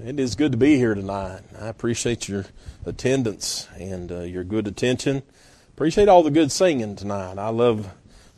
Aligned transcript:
It 0.00 0.20
is 0.20 0.36
good 0.36 0.52
to 0.52 0.58
be 0.58 0.76
here 0.76 0.94
tonight. 0.94 1.40
I 1.60 1.66
appreciate 1.66 2.28
your 2.28 2.44
attendance 2.86 3.66
and 3.76 4.12
uh, 4.12 4.20
your 4.20 4.44
good 4.44 4.68
attention. 4.68 5.24
Appreciate 5.74 6.08
all 6.08 6.22
the 6.22 6.30
good 6.30 6.52
singing 6.52 6.94
tonight. 6.94 7.36
I 7.36 7.48
love 7.48 7.92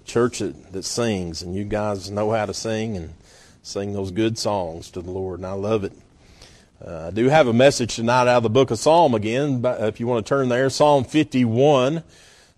church 0.06 0.38
that, 0.38 0.72
that 0.72 0.86
sings, 0.86 1.42
and 1.42 1.54
you 1.54 1.64
guys 1.64 2.10
know 2.10 2.30
how 2.30 2.46
to 2.46 2.54
sing 2.54 2.96
and 2.96 3.12
sing 3.62 3.92
those 3.92 4.10
good 4.10 4.38
songs 4.38 4.90
to 4.92 5.02
the 5.02 5.10
Lord, 5.10 5.40
and 5.40 5.46
I 5.46 5.52
love 5.52 5.84
it. 5.84 5.92
Uh, 6.82 7.08
I 7.08 7.10
do 7.10 7.28
have 7.28 7.46
a 7.46 7.52
message 7.52 7.96
tonight 7.96 8.22
out 8.22 8.38
of 8.38 8.42
the 8.42 8.48
book 8.48 8.70
of 8.70 8.78
Psalm 8.78 9.14
again. 9.14 9.60
But 9.60 9.82
if 9.82 10.00
you 10.00 10.06
want 10.06 10.24
to 10.24 10.28
turn 10.30 10.48
there, 10.48 10.70
Psalm 10.70 11.04
51, 11.04 12.02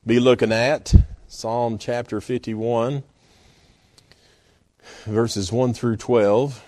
be 0.07 0.21
looking 0.21 0.53
at 0.53 0.95
Psalm 1.27 1.77
chapter 1.77 2.21
51, 2.21 3.03
verses 5.07 5.51
1 5.51 5.75
through 5.75 5.97
12. 5.97 6.63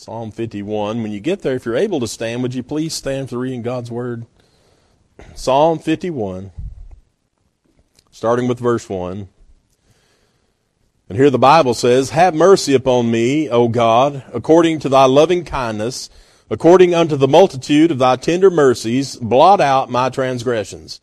Psalm 0.00 0.30
51. 0.30 1.02
When 1.02 1.12
you 1.12 1.20
get 1.20 1.42
there, 1.42 1.56
if 1.56 1.66
you're 1.66 1.76
able 1.76 2.00
to 2.00 2.08
stand, 2.08 2.40
would 2.40 2.54
you 2.54 2.62
please 2.62 2.94
stand 2.94 3.28
for 3.28 3.36
reading 3.36 3.60
God's 3.60 3.90
Word? 3.90 4.24
Psalm 5.34 5.78
51, 5.78 6.52
starting 8.10 8.48
with 8.48 8.58
verse 8.58 8.88
1. 8.88 9.28
And 11.10 11.18
here 11.18 11.28
the 11.28 11.38
Bible 11.38 11.74
says, 11.74 12.10
Have 12.10 12.34
mercy 12.34 12.72
upon 12.72 13.10
me, 13.10 13.50
O 13.50 13.68
God, 13.68 14.24
according 14.32 14.78
to 14.78 14.88
thy 14.88 15.04
loving 15.04 15.44
kindness, 15.44 16.08
according 16.48 16.94
unto 16.94 17.16
the 17.16 17.28
multitude 17.28 17.90
of 17.90 17.98
thy 17.98 18.16
tender 18.16 18.50
mercies, 18.50 19.16
blot 19.16 19.60
out 19.60 19.90
my 19.90 20.08
transgressions. 20.08 21.02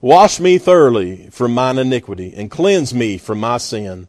Wash 0.00 0.40
me 0.40 0.58
thoroughly 0.58 1.28
from 1.30 1.54
mine 1.54 1.78
iniquity, 1.78 2.34
and 2.36 2.50
cleanse 2.50 2.92
me 2.92 3.18
from 3.18 3.38
my 3.38 3.58
sin. 3.58 4.08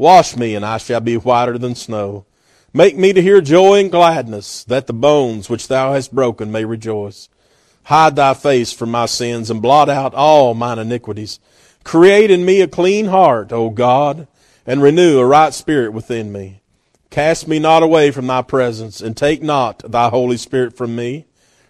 Wash 0.00 0.34
me, 0.34 0.54
and 0.54 0.64
I 0.64 0.78
shall 0.78 1.00
be 1.00 1.18
whiter 1.18 1.58
than 1.58 1.74
snow. 1.74 2.24
Make 2.72 2.96
me 2.96 3.12
to 3.12 3.20
hear 3.20 3.42
joy 3.42 3.80
and 3.80 3.90
gladness, 3.90 4.64
that 4.64 4.86
the 4.86 4.94
bones 4.94 5.50
which 5.50 5.68
thou 5.68 5.92
hast 5.92 6.14
broken 6.14 6.50
may 6.50 6.64
rejoice. 6.64 7.28
Hide 7.82 8.16
thy 8.16 8.32
face 8.32 8.72
from 8.72 8.90
my 8.90 9.04
sins, 9.04 9.50
and 9.50 9.60
blot 9.60 9.90
out 9.90 10.14
all 10.14 10.54
mine 10.54 10.78
iniquities. 10.78 11.38
Create 11.84 12.30
in 12.30 12.46
me 12.46 12.62
a 12.62 12.66
clean 12.66 13.08
heart, 13.08 13.52
O 13.52 13.68
God, 13.68 14.26
and 14.64 14.82
renew 14.82 15.18
a 15.18 15.26
right 15.26 15.52
spirit 15.52 15.92
within 15.92 16.32
me. 16.32 16.62
Cast 17.10 17.46
me 17.46 17.58
not 17.58 17.82
away 17.82 18.10
from 18.10 18.26
thy 18.26 18.40
presence, 18.40 19.02
and 19.02 19.14
take 19.14 19.42
not 19.42 19.82
thy 19.92 20.08
Holy 20.08 20.38
Spirit 20.38 20.74
from 20.78 20.96
me. 20.96 21.26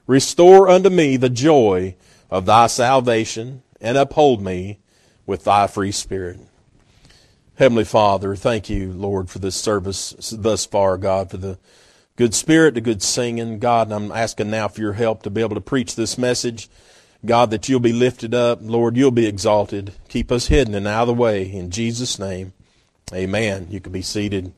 Restore 0.06 0.68
unto 0.68 0.88
me 0.88 1.16
the 1.16 1.30
joy 1.30 1.96
of 2.30 2.46
thy 2.46 2.68
salvation, 2.68 3.64
and 3.80 3.98
uphold 3.98 4.40
me 4.40 4.78
with 5.26 5.42
thy 5.42 5.66
free 5.66 5.90
spirit. 5.90 6.38
Heavenly 7.60 7.84
Father, 7.84 8.34
thank 8.36 8.70
you, 8.70 8.90
Lord, 8.90 9.28
for 9.28 9.38
this 9.38 9.54
service 9.54 10.32
thus 10.34 10.64
far, 10.64 10.96
God, 10.96 11.30
for 11.30 11.36
the 11.36 11.58
good 12.16 12.32
spirit, 12.32 12.72
the 12.72 12.80
good 12.80 13.02
singing. 13.02 13.58
God, 13.58 13.92
I'm 13.92 14.10
asking 14.12 14.48
now 14.48 14.66
for 14.68 14.80
your 14.80 14.94
help 14.94 15.24
to 15.24 15.30
be 15.30 15.42
able 15.42 15.56
to 15.56 15.60
preach 15.60 15.94
this 15.94 16.16
message. 16.16 16.70
God, 17.22 17.50
that 17.50 17.68
you'll 17.68 17.78
be 17.78 17.92
lifted 17.92 18.32
up. 18.32 18.60
Lord, 18.62 18.96
you'll 18.96 19.10
be 19.10 19.26
exalted. 19.26 19.92
Keep 20.08 20.32
us 20.32 20.46
hidden 20.46 20.74
and 20.74 20.86
out 20.86 21.02
of 21.02 21.08
the 21.08 21.22
way. 21.22 21.52
In 21.52 21.70
Jesus' 21.70 22.18
name, 22.18 22.54
amen. 23.12 23.66
You 23.68 23.78
can 23.78 23.92
be 23.92 24.00
seated. 24.00 24.54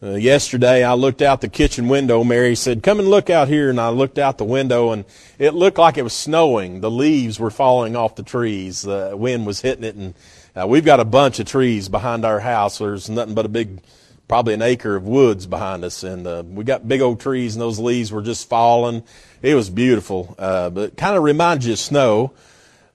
Uh, 0.00 0.10
yesterday, 0.14 0.84
I 0.84 0.94
looked 0.94 1.20
out 1.20 1.40
the 1.40 1.48
kitchen 1.48 1.88
window. 1.88 2.22
Mary 2.22 2.54
said, 2.54 2.84
Come 2.84 3.00
and 3.00 3.08
look 3.08 3.28
out 3.28 3.48
here. 3.48 3.70
And 3.70 3.80
I 3.80 3.88
looked 3.88 4.20
out 4.20 4.38
the 4.38 4.44
window, 4.44 4.92
and 4.92 5.04
it 5.36 5.54
looked 5.54 5.78
like 5.78 5.98
it 5.98 6.02
was 6.02 6.12
snowing. 6.12 6.80
The 6.80 6.92
leaves 6.92 7.40
were 7.40 7.50
falling 7.50 7.96
off 7.96 8.14
the 8.14 8.22
trees. 8.22 8.82
The 8.82 9.16
wind 9.16 9.46
was 9.46 9.62
hitting 9.62 9.82
it, 9.82 9.96
and 9.96 10.14
uh, 10.54 10.66
we've 10.66 10.84
got 10.84 11.00
a 11.00 11.04
bunch 11.04 11.38
of 11.38 11.46
trees 11.46 11.88
behind 11.88 12.24
our 12.24 12.40
house. 12.40 12.78
There's 12.78 13.08
nothing 13.08 13.34
but 13.34 13.46
a 13.46 13.48
big, 13.48 13.80
probably 14.28 14.52
an 14.54 14.62
acre 14.62 14.96
of 14.96 15.04
woods 15.04 15.46
behind 15.46 15.82
us, 15.84 16.02
and 16.02 16.26
uh, 16.26 16.42
we 16.46 16.64
got 16.64 16.86
big 16.86 17.00
old 17.00 17.20
trees, 17.20 17.54
and 17.54 17.62
those 17.62 17.78
leaves 17.78 18.12
were 18.12 18.22
just 18.22 18.48
falling. 18.48 19.02
It 19.40 19.54
was 19.54 19.70
beautiful, 19.70 20.34
uh, 20.38 20.68
but 20.70 20.96
kind 20.96 21.16
of 21.16 21.22
reminds 21.22 21.66
you 21.66 21.72
of 21.72 21.78
snow. 21.78 22.32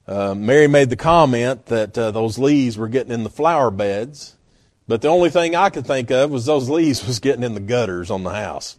Uh, 0.08 0.36
Mary 0.36 0.68
made 0.68 0.90
the 0.90 0.96
comment 0.96 1.66
that 1.66 1.98
uh, 1.98 2.12
those 2.12 2.38
leaves 2.38 2.78
were 2.78 2.88
getting 2.88 3.12
in 3.12 3.24
the 3.24 3.30
flower 3.30 3.72
beds, 3.72 4.36
but 4.88 5.02
the 5.02 5.10
only 5.10 5.32
thing 5.32 5.56
I 5.56 5.70
could 5.70 5.88
think 5.88 6.12
of 6.12 6.30
was 6.30 6.46
those 6.46 6.70
leaves 6.72 7.06
was 7.06 7.20
getting 7.20 7.44
in 7.44 7.56
the 7.56 7.60
gutters 7.60 8.12
on 8.12 8.24
the 8.24 8.34
house. 8.34 8.78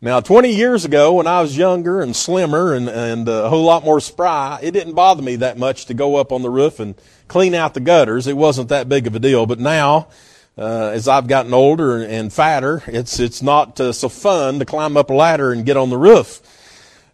Now, 0.00 0.20
20 0.20 0.52
years 0.52 0.84
ago, 0.84 1.14
when 1.14 1.26
I 1.26 1.42
was 1.42 1.56
younger 1.56 2.00
and 2.00 2.14
slimmer 2.14 2.72
and, 2.72 2.88
and 2.88 3.28
a 3.28 3.48
whole 3.48 3.64
lot 3.64 3.84
more 3.84 3.98
spry, 3.98 4.60
it 4.62 4.70
didn't 4.70 4.94
bother 4.94 5.22
me 5.22 5.36
that 5.36 5.58
much 5.58 5.86
to 5.86 5.94
go 5.94 6.14
up 6.14 6.30
on 6.30 6.42
the 6.42 6.50
roof 6.50 6.78
and 6.78 6.94
clean 7.28 7.54
out 7.54 7.74
the 7.74 7.80
gutters. 7.80 8.26
It 8.26 8.36
wasn't 8.36 8.70
that 8.70 8.88
big 8.88 9.06
of 9.06 9.14
a 9.14 9.18
deal. 9.18 9.46
But 9.46 9.60
now, 9.60 10.08
uh, 10.56 10.90
as 10.92 11.06
I've 11.06 11.28
gotten 11.28 11.54
older 11.54 12.02
and 12.02 12.32
fatter, 12.32 12.82
it's 12.86 13.20
it's 13.20 13.42
not 13.42 13.80
uh, 13.80 13.92
so 13.92 14.08
fun 14.08 14.58
to 14.58 14.64
climb 14.64 14.96
up 14.96 15.10
a 15.10 15.14
ladder 15.14 15.52
and 15.52 15.64
get 15.64 15.76
on 15.76 15.90
the 15.90 15.98
roof. 15.98 16.40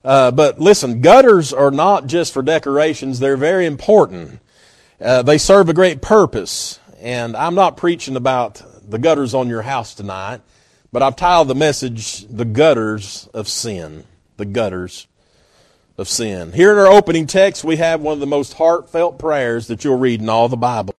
Uh, 0.04 0.30
but 0.30 0.58
listen, 0.58 1.00
gutters 1.00 1.52
are 1.52 1.70
not 1.70 2.06
just 2.06 2.32
for 2.32 2.42
decorations; 2.42 3.20
they're 3.20 3.36
very 3.36 3.66
important. 3.66 4.40
Uh, 5.00 5.22
they 5.22 5.38
serve 5.38 5.68
a 5.68 5.74
great 5.74 6.00
purpose. 6.00 6.78
And 7.00 7.36
I'm 7.36 7.54
not 7.54 7.76
preaching 7.76 8.16
about 8.16 8.62
the 8.88 8.98
gutters 8.98 9.34
on 9.34 9.48
your 9.48 9.62
house 9.62 9.94
tonight. 9.94 10.40
But 10.90 11.02
I've 11.02 11.16
titled 11.16 11.48
the 11.48 11.54
message, 11.54 12.24
The 12.28 12.44
Gutters 12.44 13.28
of 13.34 13.48
Sin. 13.48 14.04
The 14.36 14.44
Gutters 14.44 15.08
of 15.96 16.08
Sin. 16.08 16.52
Here 16.52 16.72
in 16.72 16.78
our 16.78 16.88
opening 16.88 17.26
text, 17.26 17.62
we 17.62 17.76
have 17.76 18.00
one 18.00 18.14
of 18.14 18.20
the 18.20 18.26
most 18.26 18.54
heartfelt 18.54 19.18
prayers 19.18 19.68
that 19.68 19.84
you'll 19.84 19.98
read 19.98 20.20
in 20.20 20.28
all 20.28 20.48
the 20.48 20.56
Bible. 20.56 20.94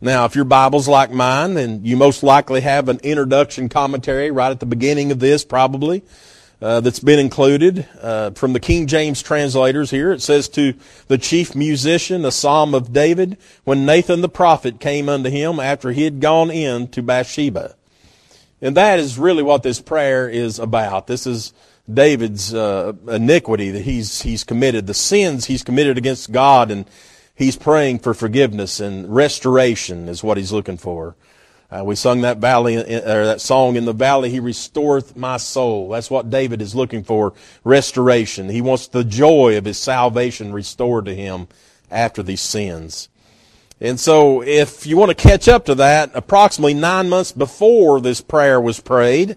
Now, 0.00 0.24
if 0.24 0.34
your 0.34 0.44
Bible's 0.44 0.88
like 0.88 1.10
mine, 1.10 1.54
then 1.54 1.84
you 1.84 1.96
most 1.96 2.22
likely 2.22 2.60
have 2.60 2.88
an 2.88 3.00
introduction 3.02 3.68
commentary 3.68 4.30
right 4.30 4.50
at 4.50 4.60
the 4.60 4.66
beginning 4.66 5.10
of 5.10 5.18
this, 5.18 5.44
probably, 5.44 6.04
uh, 6.62 6.80
that's 6.80 7.00
been 7.00 7.18
included 7.18 7.86
uh, 8.00 8.30
from 8.30 8.52
the 8.52 8.60
King 8.60 8.86
James 8.86 9.22
translators 9.22 9.90
here. 9.90 10.12
It 10.12 10.22
says 10.22 10.48
to 10.50 10.74
the 11.08 11.18
chief 11.18 11.54
musician, 11.54 12.24
a 12.24 12.30
psalm 12.30 12.74
of 12.74 12.92
David, 12.92 13.36
when 13.64 13.84
Nathan 13.84 14.20
the 14.20 14.28
prophet 14.28 14.80
came 14.80 15.08
unto 15.08 15.30
him 15.30 15.60
after 15.60 15.92
he 15.92 16.04
had 16.04 16.20
gone 16.20 16.50
in 16.50 16.88
to 16.88 17.02
Bathsheba. 17.02 17.74
And 18.62 18.76
that 18.76 18.98
is 18.98 19.18
really 19.18 19.42
what 19.42 19.62
this 19.62 19.80
prayer 19.80 20.28
is 20.28 20.58
about. 20.58 21.06
This 21.06 21.26
is 21.26 21.52
David's 21.92 22.52
uh, 22.52 22.92
iniquity 23.08 23.70
that 23.70 23.82
he's 23.82 24.22
he's 24.22 24.44
committed, 24.44 24.86
the 24.86 24.94
sins 24.94 25.46
he's 25.46 25.62
committed 25.62 25.96
against 25.96 26.30
God, 26.30 26.70
and 26.70 26.84
he's 27.34 27.56
praying 27.56 28.00
for 28.00 28.14
forgiveness 28.14 28.80
and 28.80 29.14
restoration 29.14 30.08
is 30.08 30.22
what 30.22 30.36
he's 30.36 30.52
looking 30.52 30.76
for. 30.76 31.16
Uh, 31.70 31.82
we 31.84 31.94
sung 31.94 32.22
that 32.22 32.38
valley 32.38 32.76
uh, 32.76 33.00
or 33.00 33.26
that 33.26 33.40
song 33.40 33.76
in 33.76 33.84
the 33.84 33.92
valley. 33.92 34.30
He 34.30 34.40
restoreth 34.40 35.16
my 35.16 35.36
soul. 35.36 35.90
That's 35.90 36.10
what 36.10 36.30
David 36.30 36.60
is 36.60 36.74
looking 36.74 37.04
for: 37.04 37.32
restoration. 37.64 38.48
He 38.48 38.60
wants 38.60 38.88
the 38.88 39.04
joy 39.04 39.56
of 39.56 39.64
his 39.64 39.78
salvation 39.78 40.52
restored 40.52 41.06
to 41.06 41.14
him 41.14 41.48
after 41.90 42.22
these 42.22 42.40
sins. 42.40 43.08
And 43.80 44.00
so 44.00 44.42
if 44.42 44.86
you 44.86 44.96
want 44.96 45.10
to 45.10 45.14
catch 45.14 45.46
up 45.46 45.66
to 45.66 45.74
that, 45.76 46.10
approximately 46.14 46.74
nine 46.74 47.08
months 47.08 47.32
before 47.32 48.00
this 48.00 48.20
prayer 48.20 48.60
was 48.60 48.80
prayed 48.80 49.36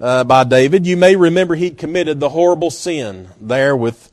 uh, 0.00 0.24
by 0.24 0.44
David, 0.44 0.86
you 0.86 0.96
may 0.96 1.16
remember 1.16 1.54
he'd 1.54 1.78
committed 1.78 2.20
the 2.20 2.28
horrible 2.28 2.70
sin 2.70 3.28
there 3.40 3.76
with 3.76 4.10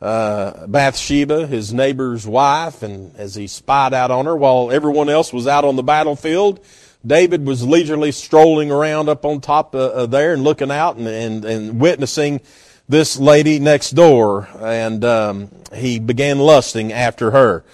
uh, 0.00 0.66
Bathsheba, 0.66 1.46
his 1.46 1.72
neighbor's 1.72 2.26
wife, 2.26 2.82
and 2.82 3.14
as 3.16 3.34
he 3.34 3.46
spied 3.46 3.94
out 3.94 4.10
on 4.10 4.26
her 4.26 4.36
while 4.36 4.70
everyone 4.70 5.08
else 5.08 5.32
was 5.32 5.46
out 5.46 5.64
on 5.64 5.76
the 5.76 5.82
battlefield, 5.82 6.60
David 7.06 7.46
was 7.46 7.64
leisurely 7.64 8.12
strolling 8.12 8.70
around 8.70 9.08
up 9.08 9.24
on 9.24 9.40
top 9.40 9.74
uh, 9.74 10.06
there 10.06 10.34
and 10.34 10.42
looking 10.42 10.70
out 10.70 10.96
and, 10.96 11.06
and, 11.06 11.44
and 11.44 11.80
witnessing 11.80 12.40
this 12.88 13.18
lady 13.18 13.58
next 13.58 13.90
door, 13.90 14.48
and 14.60 15.04
um, 15.04 15.50
he 15.74 15.98
began 15.98 16.38
lusting 16.38 16.92
after 16.92 17.30
her. 17.30 17.64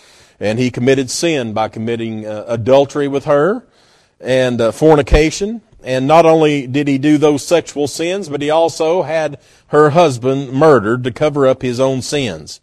And 0.41 0.59
he 0.59 0.71
committed 0.71 1.11
sin 1.11 1.53
by 1.53 1.69
committing 1.69 2.27
uh, 2.27 2.45
adultery 2.49 3.07
with 3.07 3.25
her 3.25 3.65
and 4.21 4.61
uh, 4.61 4.73
fornication. 4.73 5.63
And 5.85 6.07
not 6.07 6.25
only 6.25 6.67
did 6.67 6.89
he 6.89 6.99
do 6.99 7.19
those 7.19 7.47
sexual 7.47 7.87
sins, 7.87 8.29
but 8.29 8.41
he 8.41 8.51
also 8.51 9.03
had 9.03 9.39
her 9.69 9.91
husband 9.91 10.53
murdered 10.53 11.05
to 11.05 11.13
cover 11.13 11.47
up 11.47 11.63
his 11.63 11.79
own 11.79 12.01
sins. 12.01 12.61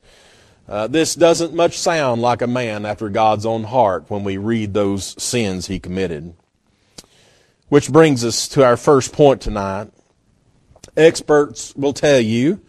Uh, 0.68 0.88
this 0.88 1.16
doesn't 1.16 1.54
much 1.54 1.78
sound 1.78 2.22
like 2.22 2.42
a 2.42 2.48
man 2.48 2.86
after 2.86 3.10
God's 3.10 3.46
own 3.46 3.66
heart 3.66 4.06
when 4.10 4.24
we 4.24 4.38
read 4.38 4.74
those 4.74 5.22
sins 5.22 5.68
he 5.68 5.80
committed. 5.80 6.34
Which 7.70 7.92
brings 7.92 8.24
us 8.26 8.48
to 8.50 8.64
our 8.64 8.78
first 8.78 9.14
point 9.14 9.42
tonight. 9.42 9.92
Experts 10.98 11.76
will 11.76 11.94
tell 11.94 12.20
you 12.20 12.62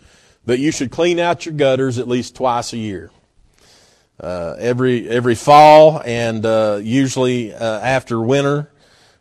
that 0.44 0.58
you 0.58 0.70
should 0.70 0.90
clean 0.90 1.18
out 1.18 1.46
your 1.46 1.54
gutters 1.54 1.98
at 1.98 2.08
least 2.08 2.36
twice 2.36 2.72
a 2.72 2.78
year. 2.78 3.10
Uh, 4.20 4.54
every 4.58 5.08
every 5.08 5.34
fall 5.34 6.00
and 6.04 6.44
uh, 6.44 6.78
usually 6.82 7.52
uh, 7.52 7.80
after 7.80 8.20
winter. 8.20 8.70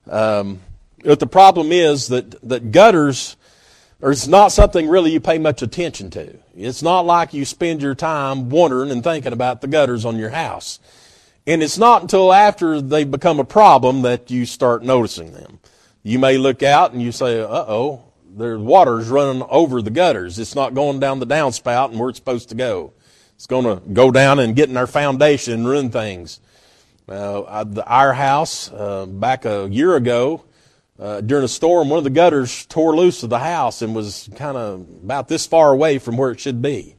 Um, 0.10 0.60
but 1.04 1.20
the 1.20 1.28
problem 1.28 1.72
is 1.72 2.08
that 2.10 2.48
that 2.48 2.72
gutters 2.72 3.36
are 4.02 4.16
not 4.28 4.50
something 4.50 4.88
really 4.88 5.12
you 5.12 5.20
pay 5.20 5.38
much 5.38 5.62
attention 5.62 6.10
to. 6.12 6.38
It's 6.56 6.82
not 6.82 7.06
like 7.06 7.34
you 7.34 7.46
spend 7.46 7.82
your 7.82 7.96
time 7.96 8.50
wondering 8.50 8.92
and 8.92 9.04
thinking 9.04 9.34
about 9.34 9.62
the 9.62 9.68
gutters 9.68 10.06
on 10.06 10.18
your 10.18 10.32
house. 10.32 10.80
And 11.46 11.62
it's 11.64 11.78
not 11.78 12.04
until 12.04 12.34
after 12.34 12.82
they 12.82 13.04
become 13.04 13.40
a 13.40 13.46
problem 13.46 14.02
that 14.04 14.32
you 14.32 14.46
start 14.46 14.84
noticing 14.84 15.34
them. 15.34 15.60
You 16.04 16.20
may 16.20 16.38
look 16.38 16.64
out 16.64 16.94
and 16.94 17.02
you 17.02 17.12
say, 17.12 17.42
uh 17.42 17.48
oh, 17.48 18.04
there's 18.38 18.60
water's 18.60 19.10
running 19.10 19.44
over 19.50 19.82
the 19.82 19.90
gutters. 19.90 20.40
It's 20.40 20.56
not 20.56 20.74
going 20.74 21.00
down 21.00 21.20
the 21.20 21.28
downspout 21.28 21.92
and 21.92 22.00
where 22.00 22.10
it's 22.10 22.20
supposed 22.20 22.50
to 22.50 22.56
go. 22.56 22.94
It's 23.36 23.48
going 23.48 23.66
to 23.66 23.82
go 23.90 24.12
down 24.12 24.40
and 24.40 24.56
get 24.56 24.70
in 24.70 24.78
our 24.78 24.88
foundation 24.88 25.54
and 25.54 25.68
ruin 25.68 25.90
things. 25.90 26.40
Uh, 27.10 27.66
our 27.86 28.14
house, 28.14 28.72
uh, 28.72 29.06
back 29.06 29.46
a 29.46 29.68
year 29.70 29.96
ago, 29.96 30.44
uh, 31.02 31.20
during 31.20 31.44
a 31.44 31.48
storm, 31.48 31.90
one 31.90 31.98
of 31.98 32.04
the 32.04 32.12
gutters 32.12 32.68
tore 32.68 32.96
loose 32.96 33.24
of 33.24 33.32
the 33.32 33.40
house 33.40 33.82
and 33.82 33.96
was 33.96 34.30
kind 34.36 34.56
of 34.56 34.86
about 35.04 35.28
this 35.28 35.48
far 35.48 35.74
away 35.74 35.98
from 35.98 36.16
where 36.16 36.30
it 36.30 36.40
should 36.40 36.62
be. 36.62 36.96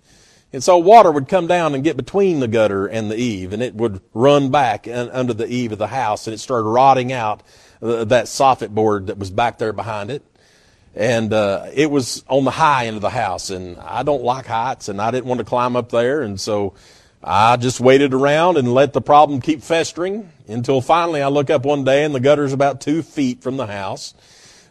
And 0.53 0.63
so 0.63 0.77
water 0.77 1.11
would 1.11 1.29
come 1.29 1.47
down 1.47 1.75
and 1.75 1.85
get 1.85 1.97
between 1.97 2.41
the 2.41 2.49
gutter 2.49 2.87
and 2.87 3.11
the 3.11 3.17
eave, 3.17 3.53
and 3.53 3.63
it 3.63 3.75
would 3.75 4.03
run 4.13 4.51
back 4.51 4.87
under 4.89 5.33
the 5.33 5.47
eave 5.47 5.73
of 5.73 5.79
the 5.79 5.87
house, 5.87 6.27
and 6.27 6.35
it 6.35 6.39
started 6.39 6.69
rotting 6.69 7.13
out 7.13 7.43
uh, 7.81 8.05
that 8.05 8.27
soffit 8.27 8.71
board 8.71 9.07
that 9.07 9.19
was 9.19 9.31
back 9.31 9.59
there 9.59 9.73
behind 9.73 10.11
it. 10.11 10.23
And 10.95 11.33
uh, 11.33 11.69
it 11.73 11.91
was 11.91 12.23
on 12.29 12.45
the 12.45 12.51
high 12.51 12.87
end 12.87 12.97
of 12.97 13.03
the 13.03 13.09
house, 13.09 13.49
and 13.49 13.79
I 13.79 14.03
don't 14.03 14.25
like 14.25 14.47
heights, 14.47 14.89
and 14.89 15.01
I 15.01 15.11
didn't 15.11 15.27
want 15.27 15.39
to 15.39 15.45
climb 15.45 15.75
up 15.75 15.91
there, 15.91 16.21
and 16.21 16.39
so 16.39 16.75
I 17.25 17.57
just 17.57 17.81
waited 17.81 18.15
around 18.15 18.57
and 18.57 18.75
let 18.75 18.93
the 18.93 19.01
problem 19.01 19.41
keep 19.41 19.63
festering 19.63 20.31
until 20.49 20.81
finally 20.81 21.23
I 21.23 21.29
look 21.29 21.51
up 21.51 21.65
one 21.65 21.85
day 21.85 22.05
and 22.05 22.15
the 22.15 22.21
gutter's 22.21 22.53
about 22.53 22.81
two 22.81 23.03
feet 23.03 23.43
from 23.43 23.57
the 23.57 23.67
house, 23.67 24.15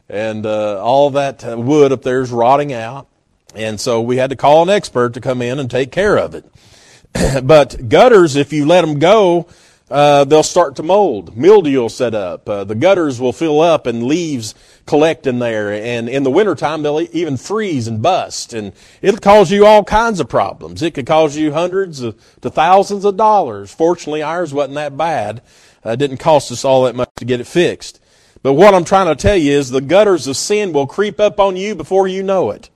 and 0.10 0.46
uh, 0.46 0.84
all 0.84 1.12
that 1.12 1.44
wood 1.58 1.94
up 1.94 2.02
there 2.02 2.22
is 2.22 2.32
rotting 2.32 2.74
out. 2.74 3.08
And 3.56 3.80
so 3.80 4.02
we 4.02 4.18
had 4.18 4.30
to 4.32 4.36
call 4.36 4.64
an 4.64 4.70
expert 4.70 5.14
to 5.14 5.22
come 5.22 5.42
in 5.42 5.60
and 5.60 5.72
take 5.72 5.92
care 5.92 6.18
of 6.18 6.36
it. 6.36 6.46
but 7.44 7.90
gutters, 7.90 8.36
if 8.36 8.52
you 8.52 8.66
let 8.66 8.82
them 8.82 9.00
go, 9.00 9.48
uh, 9.90 10.24
they'll 10.24 10.44
start 10.44 10.78
to 10.78 10.84
mold. 10.84 11.36
Mildew 11.36 11.80
will 11.80 11.90
set 11.90 12.14
up. 12.14 12.48
Uh, 12.48 12.64
the 12.64 12.76
gutters 12.76 13.20
will 13.20 13.34
fill 13.34 13.60
up 13.60 13.86
and 13.88 14.04
leaves 14.04 14.56
collect 14.86 15.28
in 15.28 15.40
there. 15.40 15.72
And 15.72 16.10
in 16.10 16.24
the 16.24 16.32
wintertime, 16.32 16.84
they'll 16.84 17.08
even 17.12 17.38
freeze 17.38 17.88
and 17.88 18.02
bust. 18.02 18.54
And 18.54 18.74
it'll 19.02 19.20
cause 19.20 19.52
you 19.52 19.66
all 19.66 19.84
kinds 19.84 20.20
of 20.20 20.30
problems. 20.30 20.82
It 20.82 20.92
could 20.92 21.06
cause 21.06 21.36
you 21.38 21.54
hundreds 21.54 22.02
of, 22.02 22.16
to 22.42 22.50
thousands 22.50 23.06
of 23.06 23.18
dollars. 23.18 23.74
Fortunately, 23.74 24.22
ours 24.22 24.54
wasn't 24.54 24.76
that 24.76 24.98
bad. 24.98 25.42
Uh, 25.86 25.92
it 25.92 25.98
didn't 25.98 26.18
cost 26.18 26.52
us 26.52 26.66
all 26.66 26.84
that 26.84 26.96
much 26.96 27.10
to 27.18 27.26
get 27.26 27.40
it 27.40 27.48
fixed. 27.48 28.00
But 28.44 28.54
what 28.54 28.74
I'm 28.74 28.86
trying 28.86 29.08
to 29.08 29.22
tell 29.22 29.36
you 29.36 29.52
is 29.52 29.70
the 29.70 29.82
gutters 29.82 30.28
of 30.28 30.36
sin 30.36 30.74
will 30.74 30.88
creep 30.88 31.20
up 31.20 31.40
on 31.40 31.56
you 31.56 31.76
before 31.76 32.08
you 32.08 32.24
know 32.24 32.52
it. 32.52 32.70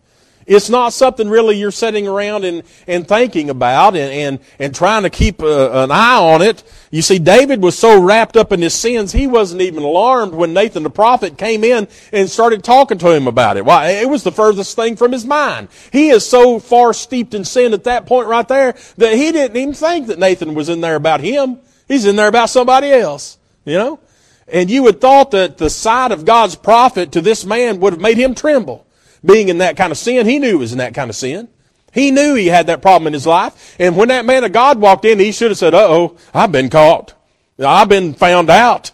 It's 0.45 0.69
not 0.69 0.93
something 0.93 1.27
really 1.27 1.57
you're 1.57 1.71
sitting 1.71 2.07
around 2.07 2.45
and, 2.45 2.61
and 2.85 3.07
thinking 3.07 3.49
about 3.49 3.95
and, 3.95 4.11
and, 4.11 4.39
and 4.59 4.75
trying 4.75 5.01
to 5.01 5.09
keep 5.09 5.41
a, 5.41 5.83
an 5.83 5.91
eye 5.91 6.19
on 6.19 6.43
it. 6.43 6.63
You 6.91 7.01
see, 7.01 7.17
David 7.17 7.63
was 7.63 7.75
so 7.75 7.99
wrapped 7.99 8.37
up 8.37 8.51
in 8.51 8.61
his 8.61 8.75
sins, 8.75 9.11
he 9.11 9.25
wasn't 9.25 9.61
even 9.61 9.81
alarmed 9.81 10.33
when 10.33 10.53
Nathan 10.53 10.83
the 10.83 10.91
prophet 10.91 11.39
came 11.39 11.63
in 11.63 11.87
and 12.11 12.29
started 12.29 12.63
talking 12.63 12.99
to 12.99 13.11
him 13.11 13.27
about 13.27 13.57
it. 13.57 13.65
Why? 13.65 13.89
It 13.89 14.09
was 14.09 14.23
the 14.23 14.31
furthest 14.31 14.75
thing 14.75 14.95
from 14.95 15.11
his 15.11 15.25
mind. 15.25 15.69
He 15.91 16.09
is 16.09 16.27
so 16.27 16.59
far 16.59 16.93
steeped 16.93 17.33
in 17.33 17.43
sin 17.43 17.73
at 17.73 17.85
that 17.85 18.05
point 18.05 18.27
right 18.27 18.47
there 18.47 18.75
that 18.97 19.15
he 19.15 19.31
didn't 19.31 19.57
even 19.57 19.73
think 19.73 20.07
that 20.07 20.19
Nathan 20.19 20.53
was 20.53 20.69
in 20.69 20.81
there 20.81 20.95
about 20.95 21.21
him. 21.21 21.57
He's 21.87 22.05
in 22.05 22.15
there 22.15 22.27
about 22.27 22.51
somebody 22.51 22.91
else, 22.91 23.39
you 23.65 23.77
know? 23.77 23.99
And 24.47 24.69
you 24.69 24.83
would 24.83 25.01
thought 25.01 25.31
that 25.31 25.57
the 25.57 25.71
sight 25.71 26.11
of 26.11 26.23
God's 26.23 26.55
prophet 26.55 27.11
to 27.13 27.21
this 27.21 27.45
man 27.45 27.79
would 27.79 27.93
have 27.93 28.01
made 28.01 28.17
him 28.17 28.35
tremble 28.35 28.85
being 29.25 29.49
in 29.49 29.57
that 29.59 29.77
kind 29.77 29.91
of 29.91 29.97
sin. 29.97 30.25
He 30.25 30.39
knew 30.39 30.49
he 30.49 30.55
was 30.55 30.71
in 30.71 30.77
that 30.77 30.93
kind 30.93 31.09
of 31.09 31.15
sin. 31.15 31.49
He 31.93 32.11
knew 32.11 32.35
he 32.35 32.47
had 32.47 32.67
that 32.67 32.81
problem 32.81 33.07
in 33.07 33.13
his 33.13 33.25
life. 33.25 33.75
And 33.79 33.95
when 33.95 34.09
that 34.09 34.25
man 34.25 34.43
of 34.43 34.51
God 34.51 34.79
walked 34.79 35.05
in, 35.05 35.17
he 35.17 35.31
should 35.31 35.51
have 35.51 35.57
said, 35.57 35.73
uh 35.73 35.87
oh, 35.87 36.17
I've 36.33 36.51
been 36.51 36.69
caught. 36.69 37.13
I've 37.57 37.89
been 37.89 38.13
found 38.13 38.49
out. 38.49 38.91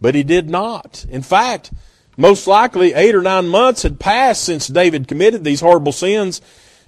But 0.00 0.14
he 0.14 0.22
did 0.22 0.48
not. 0.48 1.04
In 1.10 1.20
fact, 1.20 1.70
most 2.16 2.46
likely 2.46 2.94
eight 2.94 3.14
or 3.14 3.22
nine 3.22 3.48
months 3.48 3.82
had 3.82 4.00
passed 4.00 4.42
since 4.42 4.66
David 4.66 5.06
committed 5.06 5.44
these 5.44 5.60
horrible 5.60 5.92
sins 5.92 6.40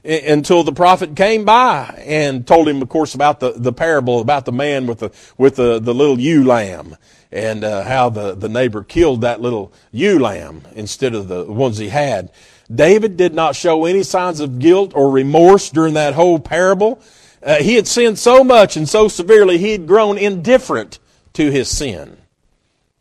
until 0.04 0.64
the 0.64 0.72
prophet 0.72 1.14
came 1.14 1.44
by 1.44 2.02
and 2.06 2.46
told 2.46 2.68
him, 2.68 2.82
of 2.82 2.88
course, 2.88 3.14
about 3.14 3.40
the, 3.40 3.52
the 3.52 3.72
parable 3.72 4.20
about 4.20 4.46
the 4.46 4.52
man 4.52 4.86
with 4.86 4.98
the, 4.98 5.10
with 5.38 5.56
the, 5.56 5.78
the 5.78 5.94
little 5.94 6.18
ewe 6.18 6.44
lamb 6.44 6.96
and 7.30 7.62
uh, 7.64 7.82
how 7.84 8.08
the, 8.08 8.34
the 8.34 8.48
neighbor 8.48 8.82
killed 8.82 9.20
that 9.20 9.40
little 9.40 9.72
ewe 9.92 10.18
lamb 10.18 10.62
instead 10.74 11.14
of 11.14 11.28
the 11.28 11.44
ones 11.44 11.78
he 11.78 11.88
had. 11.88 12.30
David 12.74 13.16
did 13.16 13.34
not 13.34 13.56
show 13.56 13.84
any 13.84 14.02
signs 14.02 14.40
of 14.40 14.58
guilt 14.58 14.92
or 14.94 15.10
remorse 15.10 15.70
during 15.70 15.94
that 15.94 16.14
whole 16.14 16.38
parable. 16.38 17.00
Uh, 17.42 17.56
he 17.56 17.74
had 17.74 17.88
sinned 17.88 18.18
so 18.18 18.44
much 18.44 18.76
and 18.76 18.88
so 18.88 19.08
severely, 19.08 19.58
he 19.58 19.72
had 19.72 19.86
grown 19.86 20.16
indifferent 20.16 20.98
to 21.34 21.50
his 21.50 21.68
sin. 21.68 22.16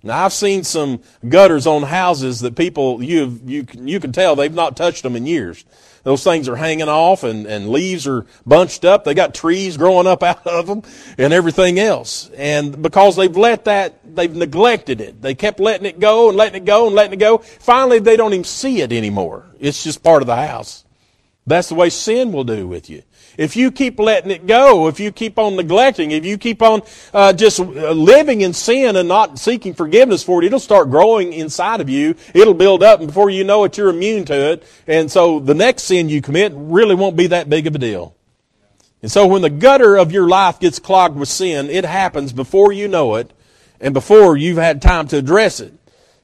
Now, 0.03 0.25
I've 0.25 0.33
seen 0.33 0.63
some 0.63 1.01
gutters 1.27 1.67
on 1.67 1.83
houses 1.83 2.39
that 2.39 2.55
people, 2.55 3.03
you, 3.03 3.39
you, 3.45 3.67
you 3.75 3.99
can 3.99 4.11
tell 4.11 4.35
they've 4.35 4.53
not 4.53 4.75
touched 4.75 5.03
them 5.03 5.15
in 5.15 5.27
years. 5.27 5.63
Those 6.03 6.23
things 6.23 6.49
are 6.49 6.55
hanging 6.55 6.89
off 6.89 7.23
and, 7.23 7.45
and 7.45 7.69
leaves 7.69 8.07
are 8.07 8.25
bunched 8.45 8.85
up. 8.85 9.03
They 9.03 9.13
got 9.13 9.35
trees 9.35 9.77
growing 9.77 10.07
up 10.07 10.23
out 10.23 10.45
of 10.47 10.67
them 10.67 10.83
and 11.17 11.31
everything 11.33 11.79
else. 11.79 12.29
And 12.35 12.81
because 12.81 13.15
they've 13.15 13.35
let 13.35 13.65
that, 13.65 13.99
they've 14.15 14.33
neglected 14.35 15.01
it. 15.01 15.21
They 15.21 15.35
kept 15.35 15.59
letting 15.59 15.85
it 15.85 15.99
go 15.99 16.29
and 16.29 16.37
letting 16.37 16.63
it 16.63 16.65
go 16.65 16.87
and 16.87 16.95
letting 16.95 17.13
it 17.13 17.19
go. 17.19 17.37
Finally, 17.39 17.99
they 17.99 18.17
don't 18.17 18.33
even 18.33 18.43
see 18.43 18.81
it 18.81 18.91
anymore. 18.91 19.45
It's 19.59 19.83
just 19.83 20.03
part 20.03 20.23
of 20.23 20.27
the 20.27 20.35
house. 20.35 20.85
That's 21.45 21.69
the 21.69 21.75
way 21.75 21.89
sin 21.89 22.31
will 22.31 22.43
do 22.43 22.67
with 22.67 22.89
you. 22.89 23.03
If 23.37 23.55
you 23.55 23.71
keep 23.71 23.99
letting 23.99 24.31
it 24.31 24.47
go, 24.47 24.87
if 24.87 24.99
you 24.99 25.11
keep 25.11 25.39
on 25.39 25.55
neglecting, 25.55 26.11
if 26.11 26.25
you 26.25 26.37
keep 26.37 26.61
on 26.61 26.81
uh, 27.13 27.33
just 27.33 27.59
uh, 27.59 27.91
living 27.91 28.41
in 28.41 28.53
sin 28.53 28.95
and 28.95 29.07
not 29.07 29.39
seeking 29.39 29.73
forgiveness 29.73 30.23
for 30.23 30.41
it, 30.41 30.45
it'll 30.45 30.59
start 30.59 30.89
growing 30.89 31.33
inside 31.33 31.81
of 31.81 31.89
you. 31.89 32.15
It'll 32.33 32.53
build 32.53 32.83
up, 32.83 32.99
and 32.99 33.07
before 33.07 33.29
you 33.29 33.43
know 33.43 33.63
it, 33.63 33.77
you're 33.77 33.89
immune 33.89 34.25
to 34.25 34.51
it. 34.51 34.63
And 34.87 35.11
so 35.11 35.39
the 35.39 35.53
next 35.53 35.83
sin 35.83 36.09
you 36.09 36.21
commit 36.21 36.51
really 36.55 36.95
won't 36.95 37.15
be 37.15 37.27
that 37.27 37.49
big 37.49 37.67
of 37.67 37.75
a 37.75 37.79
deal. 37.79 38.15
And 39.01 39.11
so 39.11 39.25
when 39.25 39.41
the 39.41 39.49
gutter 39.49 39.95
of 39.95 40.11
your 40.11 40.27
life 40.27 40.59
gets 40.59 40.79
clogged 40.79 41.17
with 41.17 41.29
sin, 41.29 41.69
it 41.69 41.85
happens 41.85 42.33
before 42.33 42.71
you 42.71 42.87
know 42.87 43.15
it 43.15 43.31
and 43.79 43.93
before 43.93 44.37
you've 44.37 44.57
had 44.57 44.81
time 44.81 45.07
to 45.07 45.17
address 45.17 45.59
it. 45.59 45.73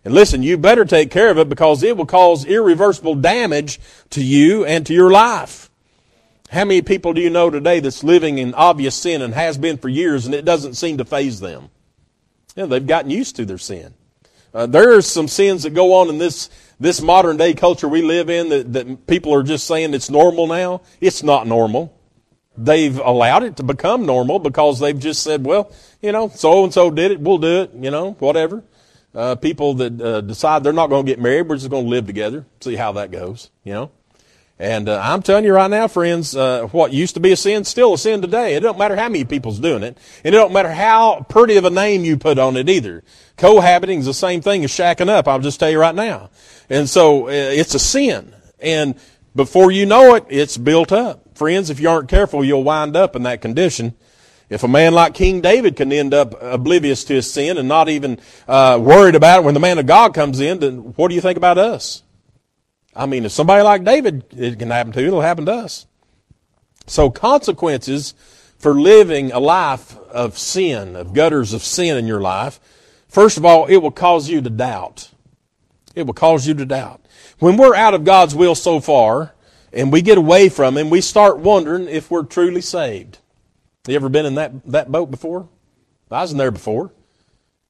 And 0.05 0.13
listen, 0.13 0.43
you 0.43 0.57
better 0.57 0.85
take 0.85 1.11
care 1.11 1.29
of 1.29 1.37
it 1.37 1.49
because 1.49 1.83
it 1.83 1.97
will 1.97 2.05
cause 2.05 2.45
irreversible 2.45 3.15
damage 3.15 3.79
to 4.11 4.23
you 4.23 4.63
and 4.63 4.85
to 4.85 4.93
your 4.93 5.11
life. 5.11 5.66
How 6.49 6.63
many 6.63 6.81
people 6.81 7.13
do 7.13 7.21
you 7.21 7.29
know 7.29 7.49
today 7.49 7.79
that's 7.79 8.03
living 8.03 8.37
in 8.37 8.53
obvious 8.53 8.95
sin 8.95 9.21
and 9.21 9.33
has 9.33 9.57
been 9.57 9.77
for 9.77 9.89
years 9.89 10.25
and 10.25 10.33
it 10.33 10.45
doesn't 10.45 10.75
seem 10.75 10.97
to 10.97 11.05
faze 11.05 11.39
them? 11.39 11.69
Yeah, 12.55 12.65
they've 12.65 12.85
gotten 12.85 13.11
used 13.11 13.35
to 13.35 13.45
their 13.45 13.57
sin. 13.57 13.93
Uh, 14.53 14.65
there 14.65 14.95
are 14.95 15.01
some 15.01 15.27
sins 15.27 15.63
that 15.63 15.73
go 15.73 15.93
on 15.93 16.09
in 16.09 16.17
this, 16.17 16.49
this 16.79 17.01
modern 17.01 17.37
day 17.37 17.53
culture 17.53 17.87
we 17.87 18.01
live 18.01 18.29
in 18.29 18.49
that, 18.49 18.73
that 18.73 19.07
people 19.07 19.33
are 19.33 19.43
just 19.43 19.67
saying 19.67 19.93
it's 19.93 20.09
normal 20.09 20.47
now. 20.47 20.81
It's 21.01 21.21
not 21.21 21.47
normal. 21.47 21.93
They've 22.57 22.97
allowed 22.97 23.43
it 23.43 23.57
to 23.57 23.63
become 23.63 24.05
normal 24.05 24.39
because 24.39 24.79
they've 24.79 24.97
just 24.97 25.21
said, 25.21 25.45
well, 25.45 25.71
you 26.01 26.11
know, 26.11 26.29
so 26.29 26.63
and 26.63 26.73
so 26.73 26.89
did 26.89 27.11
it, 27.11 27.19
we'll 27.19 27.37
do 27.37 27.63
it, 27.63 27.71
you 27.75 27.91
know, 27.91 28.13
whatever. 28.13 28.63
Uh, 29.13 29.35
people 29.35 29.75
that 29.75 30.01
uh, 30.01 30.21
decide 30.21 30.63
they're 30.63 30.73
not 30.73 30.87
going 30.87 31.05
to 31.05 31.11
get 31.11 31.19
married, 31.19 31.47
we're 31.47 31.55
just 31.55 31.69
going 31.69 31.83
to 31.83 31.89
live 31.89 32.07
together, 32.07 32.45
see 32.61 32.75
how 32.75 32.93
that 32.93 33.11
goes, 33.11 33.51
you 33.63 33.73
know. 33.73 33.91
And 34.59 34.89
uh, 34.89 34.99
I'm 35.03 35.21
telling 35.21 35.45
you 35.45 35.53
right 35.53 35.69
now, 35.69 35.87
friends, 35.87 36.35
uh, 36.35 36.67
what 36.71 36.91
used 36.91 37.13
to 37.13 37.19
be 37.19 37.31
a 37.31 37.37
sin, 37.37 37.63
still 37.63 37.93
a 37.93 37.97
sin 37.97 38.21
today. 38.21 38.55
It 38.55 38.61
don't 38.61 38.77
matter 38.77 38.95
how 38.95 39.07
many 39.07 39.23
people's 39.23 39.59
doing 39.59 39.83
it, 39.83 39.97
and 40.23 40.33
it 40.33 40.37
don't 40.37 40.51
matter 40.51 40.71
how 40.71 41.25
pretty 41.29 41.57
of 41.57 41.65
a 41.65 41.69
name 41.69 42.03
you 42.03 42.17
put 42.17 42.39
on 42.39 42.57
it 42.57 42.67
either. 42.67 43.03
Cohabiting 43.37 43.99
is 43.99 44.07
the 44.07 44.15
same 44.15 44.41
thing 44.41 44.63
as 44.63 44.71
shacking 44.71 45.09
up. 45.09 45.27
I'll 45.27 45.39
just 45.39 45.59
tell 45.59 45.69
you 45.69 45.79
right 45.79 45.93
now. 45.93 46.31
And 46.71 46.89
so 46.89 47.27
uh, 47.27 47.31
it's 47.31 47.75
a 47.75 47.79
sin, 47.79 48.33
and 48.59 48.95
before 49.35 49.71
you 49.71 49.85
know 49.85 50.15
it, 50.15 50.25
it's 50.29 50.57
built 50.57 50.91
up. 50.91 51.37
Friends, 51.37 51.69
if 51.69 51.79
you 51.79 51.89
aren't 51.89 52.09
careful, 52.09 52.43
you'll 52.43 52.63
wind 52.63 52.95
up 52.95 53.15
in 53.15 53.23
that 53.23 53.41
condition. 53.41 53.93
If 54.49 54.63
a 54.63 54.67
man 54.67 54.93
like 54.93 55.13
King 55.13 55.41
David 55.41 55.75
can 55.75 55.91
end 55.91 56.13
up 56.13 56.41
oblivious 56.41 57.03
to 57.03 57.15
his 57.15 57.31
sin 57.31 57.57
and 57.57 57.67
not 57.67 57.89
even 57.89 58.19
uh, 58.47 58.79
worried 58.81 59.13
about 59.13 59.41
it 59.41 59.43
when 59.43 59.53
the 59.53 59.59
man 59.59 59.77
of 59.77 59.85
God 59.85 60.15
comes 60.15 60.39
in, 60.39 60.59
then 60.59 60.77
what 60.95 61.09
do 61.09 61.15
you 61.15 61.21
think 61.21 61.37
about 61.37 61.59
us? 61.59 62.01
I 62.97 63.05
mean, 63.05 63.25
if 63.25 63.31
somebody 63.31 63.61
like 63.61 63.83
David 63.83 64.25
it 64.31 64.57
can 64.59 64.71
happen 64.71 64.91
to, 64.93 65.01
you, 65.01 65.07
it'll 65.07 65.21
happen 65.21 65.45
to 65.45 65.53
us. 65.53 65.85
So 66.87 67.09
consequences 67.09 68.15
for 68.57 68.73
living 68.73 69.31
a 69.31 69.39
life 69.39 69.97
of 70.09 70.37
sin, 70.37 70.95
of 70.95 71.13
gutters 71.13 71.53
of 71.53 71.63
sin 71.63 71.97
in 71.97 72.07
your 72.07 72.21
life, 72.21 72.59
first 73.07 73.37
of 73.37 73.45
all, 73.45 73.67
it 73.67 73.77
will 73.77 73.91
cause 73.91 74.29
you 74.29 74.41
to 74.41 74.49
doubt. 74.49 75.11
It 75.95 76.07
will 76.07 76.13
cause 76.13 76.47
you 76.47 76.53
to 76.55 76.65
doubt. 76.65 77.05
When 77.39 77.57
we're 77.57 77.75
out 77.75 77.93
of 77.93 78.03
God's 78.03 78.33
will 78.33 78.55
so 78.55 78.79
far, 78.79 79.35
and 79.71 79.91
we 79.91 80.01
get 80.01 80.17
away 80.17 80.49
from 80.49 80.77
Him, 80.77 80.89
we 80.89 81.01
start 81.01 81.37
wondering 81.37 81.87
if 81.87 82.09
we're 82.09 82.23
truly 82.23 82.61
saved. 82.61 83.19
You 83.87 83.95
ever 83.95 84.09
been 84.09 84.25
in 84.25 84.35
that, 84.35 84.65
that 84.65 84.91
boat 84.91 85.11
before? 85.11 85.47
I 86.09 86.21
was 86.21 86.31
in 86.31 86.37
there 86.37 86.51
before. 86.51 86.91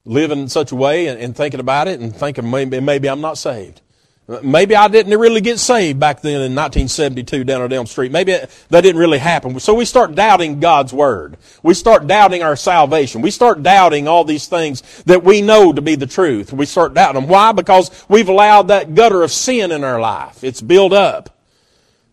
Living 0.05 0.39
in 0.39 0.47
such 0.47 0.71
a 0.71 0.75
way 0.75 1.07
and, 1.07 1.19
and 1.19 1.35
thinking 1.35 1.59
about 1.59 1.87
it 1.87 1.99
and 1.99 2.15
thinking 2.15 2.49
maybe, 2.49 2.79
maybe 2.79 3.09
I'm 3.09 3.19
not 3.19 3.37
saved. 3.37 3.81
Uh, 4.29 4.39
maybe 4.43 4.75
I 4.75 4.87
didn't 4.89 5.17
really 5.17 5.39
get 5.39 5.57
saved 5.57 5.99
back 5.99 6.21
then 6.21 6.41
in 6.41 6.53
1972 6.53 7.45
down 7.45 7.61
on 7.61 7.71
Elm 7.71 7.85
Street. 7.85 8.11
Maybe 8.11 8.33
that 8.33 8.81
didn't 8.81 8.97
really 8.99 9.19
happen. 9.19 9.57
So 9.59 9.73
we 9.73 9.85
start 9.85 10.15
doubting 10.15 10.59
God's 10.59 10.91
Word. 10.91 11.37
We 11.63 11.73
start 11.73 12.07
doubting 12.07 12.43
our 12.43 12.57
salvation. 12.57 13.21
We 13.21 13.31
start 13.31 13.63
doubting 13.63 14.07
all 14.07 14.25
these 14.25 14.47
things 14.47 14.81
that 15.03 15.23
we 15.23 15.41
know 15.41 15.71
to 15.71 15.81
be 15.81 15.95
the 15.95 16.07
truth. 16.07 16.51
We 16.51 16.65
start 16.65 16.93
doubting 16.93 17.21
them. 17.21 17.29
Why? 17.29 17.53
Because 17.53 18.05
we've 18.09 18.27
allowed 18.27 18.67
that 18.67 18.95
gutter 18.95 19.23
of 19.23 19.31
sin 19.31 19.71
in 19.71 19.83
our 19.83 19.99
life. 19.99 20.43
It's 20.43 20.61
built 20.61 20.91
up. 20.91 21.29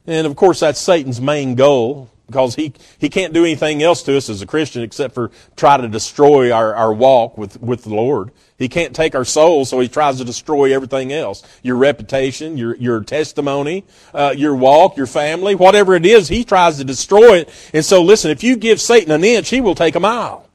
And 0.06 0.26
of 0.26 0.36
course 0.36 0.60
that's 0.60 0.80
Satan's 0.80 1.20
main 1.20 1.56
goal 1.56 2.10
because 2.26 2.54
he, 2.54 2.72
he 2.98 3.08
can't 3.08 3.34
do 3.34 3.44
anything 3.44 3.82
else 3.82 4.02
to 4.04 4.16
us 4.16 4.28
as 4.28 4.40
a 4.40 4.46
Christian 4.46 4.82
except 4.82 5.14
for 5.14 5.30
try 5.56 5.76
to 5.76 5.88
destroy 5.88 6.50
our, 6.50 6.74
our 6.74 6.92
walk 6.92 7.36
with, 7.36 7.60
with 7.60 7.84
the 7.84 7.94
Lord. 7.94 8.30
He 8.56 8.68
can't 8.68 8.94
take 8.94 9.14
our 9.14 9.24
soul, 9.24 9.64
so 9.64 9.80
he 9.80 9.88
tries 9.88 10.18
to 10.18 10.24
destroy 10.24 10.74
everything 10.74 11.12
else. 11.12 11.42
Your 11.62 11.76
reputation, 11.76 12.56
your, 12.56 12.76
your 12.76 13.02
testimony, 13.02 13.84
uh, 14.14 14.34
your 14.36 14.54
walk, 14.54 14.96
your 14.96 15.06
family, 15.06 15.54
whatever 15.54 15.94
it 15.94 16.06
is, 16.06 16.28
he 16.28 16.44
tries 16.44 16.78
to 16.78 16.84
destroy 16.84 17.38
it. 17.38 17.70
And 17.74 17.84
so 17.84 18.02
listen, 18.02 18.30
if 18.30 18.42
you 18.42 18.56
give 18.56 18.80
Satan 18.80 19.10
an 19.10 19.24
inch, 19.24 19.50
he 19.50 19.60
will 19.60 19.74
take 19.74 19.96
a 19.96 20.00
mile. 20.00 20.48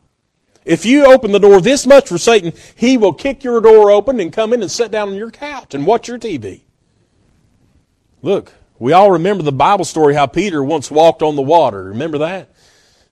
If 0.66 0.86
you 0.86 1.06
open 1.06 1.32
the 1.32 1.40
door 1.40 1.62
this 1.62 1.86
much 1.86 2.08
for 2.08 2.18
Satan, 2.18 2.54
he 2.76 2.98
will 2.98 3.14
kick 3.14 3.44
your 3.44 3.62
door 3.62 3.92
open 3.92 4.20
and 4.20 4.32
come 4.32 4.54
in 4.54 4.62
and 4.62 4.72
sit 4.72 4.92
down 4.92 5.10
on 5.10 5.16
your 5.16 5.32
couch 5.32 5.74
and 5.74 5.86
watch 5.86 6.08
your 6.08 6.20
TV. 6.20 6.62
Look, 8.22 8.54
we 8.80 8.94
all 8.94 9.12
remember 9.12 9.44
the 9.44 9.52
Bible 9.52 9.86
story 9.86 10.16
how 10.16 10.26
Peter 10.26 10.64
once 10.64 10.90
walked 10.90 11.22
on 11.22 11.36
the 11.36 11.42
water. 11.42 11.84
Remember 11.86 12.20
that? 12.20 12.50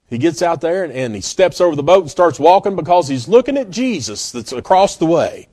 He 0.09 0.17
gets 0.17 0.41
out 0.41 0.61
there 0.61 0.83
and, 0.83 0.93
and 0.93 1.13
he 1.13 1.21
steps 1.21 1.59
over 1.59 1.75
the 1.75 1.83
boat 1.83 2.01
and 2.01 2.11
starts 2.11 2.39
walking 2.39 2.75
because 2.75 3.09
he's 3.09 3.27
looking 3.27 3.57
at 3.57 3.69
Jesus 3.69 4.31
that's 4.31 4.53
across 4.53 4.95
the 4.95 5.05
way. 5.05 5.49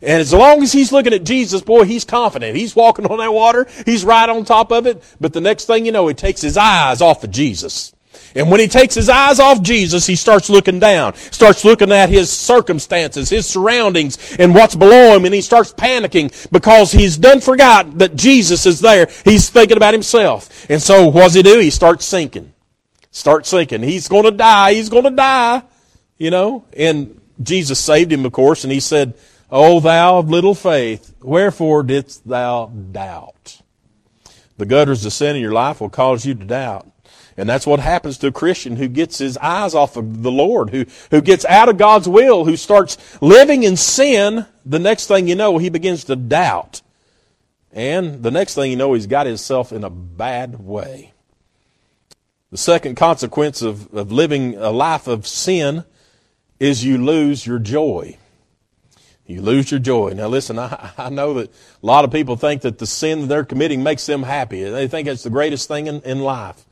And 0.00 0.20
as 0.20 0.32
long 0.32 0.62
as 0.62 0.72
he's 0.72 0.92
looking 0.92 1.12
at 1.12 1.24
Jesus, 1.24 1.60
boy, 1.60 1.84
he's 1.84 2.04
confident. 2.04 2.56
He's 2.56 2.74
walking 2.74 3.06
on 3.06 3.18
that 3.18 3.32
water. 3.32 3.66
He's 3.84 4.04
right 4.04 4.28
on 4.28 4.44
top 4.44 4.70
of 4.70 4.86
it. 4.86 5.02
But 5.20 5.32
the 5.32 5.40
next 5.40 5.66
thing 5.66 5.84
you 5.84 5.92
know, 5.92 6.06
he 6.08 6.14
takes 6.14 6.40
his 6.40 6.56
eyes 6.56 7.02
off 7.02 7.24
of 7.24 7.30
Jesus. 7.30 7.92
And 8.34 8.50
when 8.50 8.60
he 8.60 8.68
takes 8.68 8.94
his 8.94 9.08
eyes 9.08 9.40
off 9.40 9.62
Jesus, 9.62 10.06
he 10.06 10.16
starts 10.16 10.50
looking 10.50 10.78
down, 10.78 11.14
starts 11.14 11.64
looking 11.64 11.92
at 11.92 12.08
his 12.08 12.30
circumstances, 12.30 13.30
his 13.30 13.46
surroundings, 13.46 14.36
and 14.38 14.54
what's 14.54 14.74
below 14.74 15.16
him, 15.16 15.24
and 15.24 15.34
he 15.34 15.40
starts 15.40 15.72
panicking 15.72 16.50
because 16.52 16.92
he's 16.92 17.16
done 17.16 17.40
forgot 17.40 17.98
that 17.98 18.16
Jesus 18.16 18.66
is 18.66 18.80
there. 18.80 19.08
He's 19.24 19.48
thinking 19.48 19.76
about 19.76 19.94
himself. 19.94 20.70
And 20.70 20.82
so 20.82 21.08
what 21.08 21.24
does 21.24 21.34
he 21.34 21.42
do? 21.42 21.58
He 21.58 21.70
starts 21.70 22.04
sinking. 22.04 22.52
Starts 23.10 23.48
sinking. 23.48 23.82
He's 23.82 24.08
gonna 24.08 24.30
die. 24.30 24.74
He's 24.74 24.88
gonna 24.88 25.10
die. 25.10 25.62
You 26.18 26.30
know? 26.30 26.64
And 26.76 27.20
Jesus 27.42 27.78
saved 27.78 28.12
him, 28.12 28.24
of 28.24 28.32
course, 28.32 28.64
and 28.64 28.72
he 28.72 28.80
said, 28.80 29.14
O 29.50 29.80
thou 29.80 30.18
of 30.18 30.28
little 30.28 30.54
faith, 30.54 31.14
wherefore 31.22 31.82
didst 31.82 32.28
thou 32.28 32.66
doubt? 32.66 33.62
The 34.58 34.66
gutters 34.66 35.06
of 35.06 35.12
sin 35.12 35.36
in 35.36 35.42
your 35.42 35.52
life 35.52 35.80
will 35.80 35.88
cause 35.88 36.26
you 36.26 36.34
to 36.34 36.44
doubt. 36.44 36.86
And 37.36 37.48
that's 37.48 37.66
what 37.66 37.78
happens 37.78 38.18
to 38.18 38.26
a 38.26 38.32
Christian 38.32 38.76
who 38.76 38.88
gets 38.88 39.18
his 39.18 39.36
eyes 39.38 39.74
off 39.74 39.96
of 39.96 40.22
the 40.22 40.30
Lord, 40.30 40.70
who, 40.70 40.86
who 41.10 41.20
gets 41.20 41.44
out 41.44 41.68
of 41.68 41.78
God's 41.78 42.08
will, 42.08 42.44
who 42.44 42.56
starts 42.56 42.98
living 43.22 43.62
in 43.62 43.76
sin. 43.76 44.44
The 44.66 44.80
next 44.80 45.06
thing 45.06 45.28
you 45.28 45.36
know, 45.36 45.58
he 45.58 45.68
begins 45.68 46.04
to 46.04 46.16
doubt. 46.16 46.82
And 47.72 48.22
the 48.22 48.32
next 48.32 48.54
thing 48.54 48.70
you 48.70 48.76
know, 48.76 48.94
he's 48.94 49.06
got 49.06 49.26
himself 49.26 49.72
in 49.72 49.84
a 49.84 49.90
bad 49.90 50.58
way. 50.58 51.12
The 52.50 52.56
second 52.56 52.96
consequence 52.96 53.62
of, 53.62 53.94
of 53.94 54.10
living 54.10 54.56
a 54.56 54.70
life 54.70 55.06
of 55.06 55.26
sin 55.26 55.84
is 56.58 56.84
you 56.84 56.98
lose 56.98 57.46
your 57.46 57.58
joy. 57.58 58.16
You 59.26 59.42
lose 59.42 59.70
your 59.70 59.80
joy. 59.80 60.14
Now 60.16 60.28
listen, 60.28 60.58
I, 60.58 60.90
I 60.96 61.10
know 61.10 61.34
that 61.34 61.50
a 61.50 61.86
lot 61.86 62.04
of 62.04 62.10
people 62.10 62.36
think 62.36 62.62
that 62.62 62.78
the 62.78 62.86
sin 62.86 63.28
they're 63.28 63.44
committing 63.44 63.82
makes 63.82 64.06
them 64.06 64.22
happy. 64.22 64.64
They 64.64 64.88
think 64.88 65.06
it's 65.06 65.22
the 65.22 65.30
greatest 65.30 65.68
thing 65.68 65.86
in, 65.86 66.00
in 66.00 66.20
life. 66.20 66.64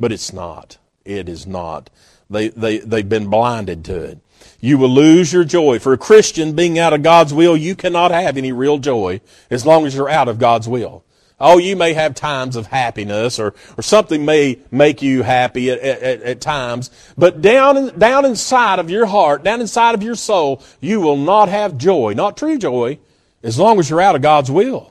But 0.00 0.10
it's 0.10 0.32
not. 0.32 0.78
It 1.04 1.28
is 1.28 1.46
not. 1.46 1.90
They, 2.30 2.48
they, 2.48 2.78
they've 2.78 3.08
been 3.08 3.28
blinded 3.28 3.84
to 3.84 4.02
it. 4.02 4.18
You 4.60 4.78
will 4.78 4.88
lose 4.88 5.32
your 5.32 5.44
joy. 5.44 5.78
For 5.78 5.92
a 5.92 5.98
Christian 5.98 6.54
being 6.54 6.78
out 6.78 6.92
of 6.94 7.02
God's 7.02 7.34
will, 7.34 7.56
you 7.56 7.76
cannot 7.76 8.10
have 8.10 8.36
any 8.36 8.52
real 8.52 8.78
joy 8.78 9.20
as 9.50 9.66
long 9.66 9.86
as 9.86 9.94
you're 9.94 10.08
out 10.08 10.28
of 10.28 10.38
God's 10.38 10.66
will. 10.66 11.04
Oh, 11.38 11.56
you 11.56 11.74
may 11.74 11.94
have 11.94 12.14
times 12.14 12.54
of 12.54 12.66
happiness 12.66 13.38
or, 13.38 13.54
or 13.76 13.82
something 13.82 14.26
may 14.26 14.58
make 14.70 15.00
you 15.00 15.22
happy 15.22 15.70
at, 15.70 15.78
at, 15.78 16.22
at 16.22 16.40
times, 16.42 16.90
but 17.16 17.40
down, 17.40 17.98
down 17.98 18.26
inside 18.26 18.78
of 18.78 18.90
your 18.90 19.06
heart, 19.06 19.42
down 19.42 19.62
inside 19.62 19.94
of 19.94 20.02
your 20.02 20.16
soul, 20.16 20.62
you 20.80 21.00
will 21.00 21.16
not 21.16 21.48
have 21.48 21.78
joy, 21.78 22.12
not 22.12 22.36
true 22.36 22.58
joy, 22.58 22.98
as 23.42 23.58
long 23.58 23.78
as 23.78 23.88
you're 23.88 24.02
out 24.02 24.16
of 24.16 24.20
God's 24.20 24.50
will. 24.50 24.89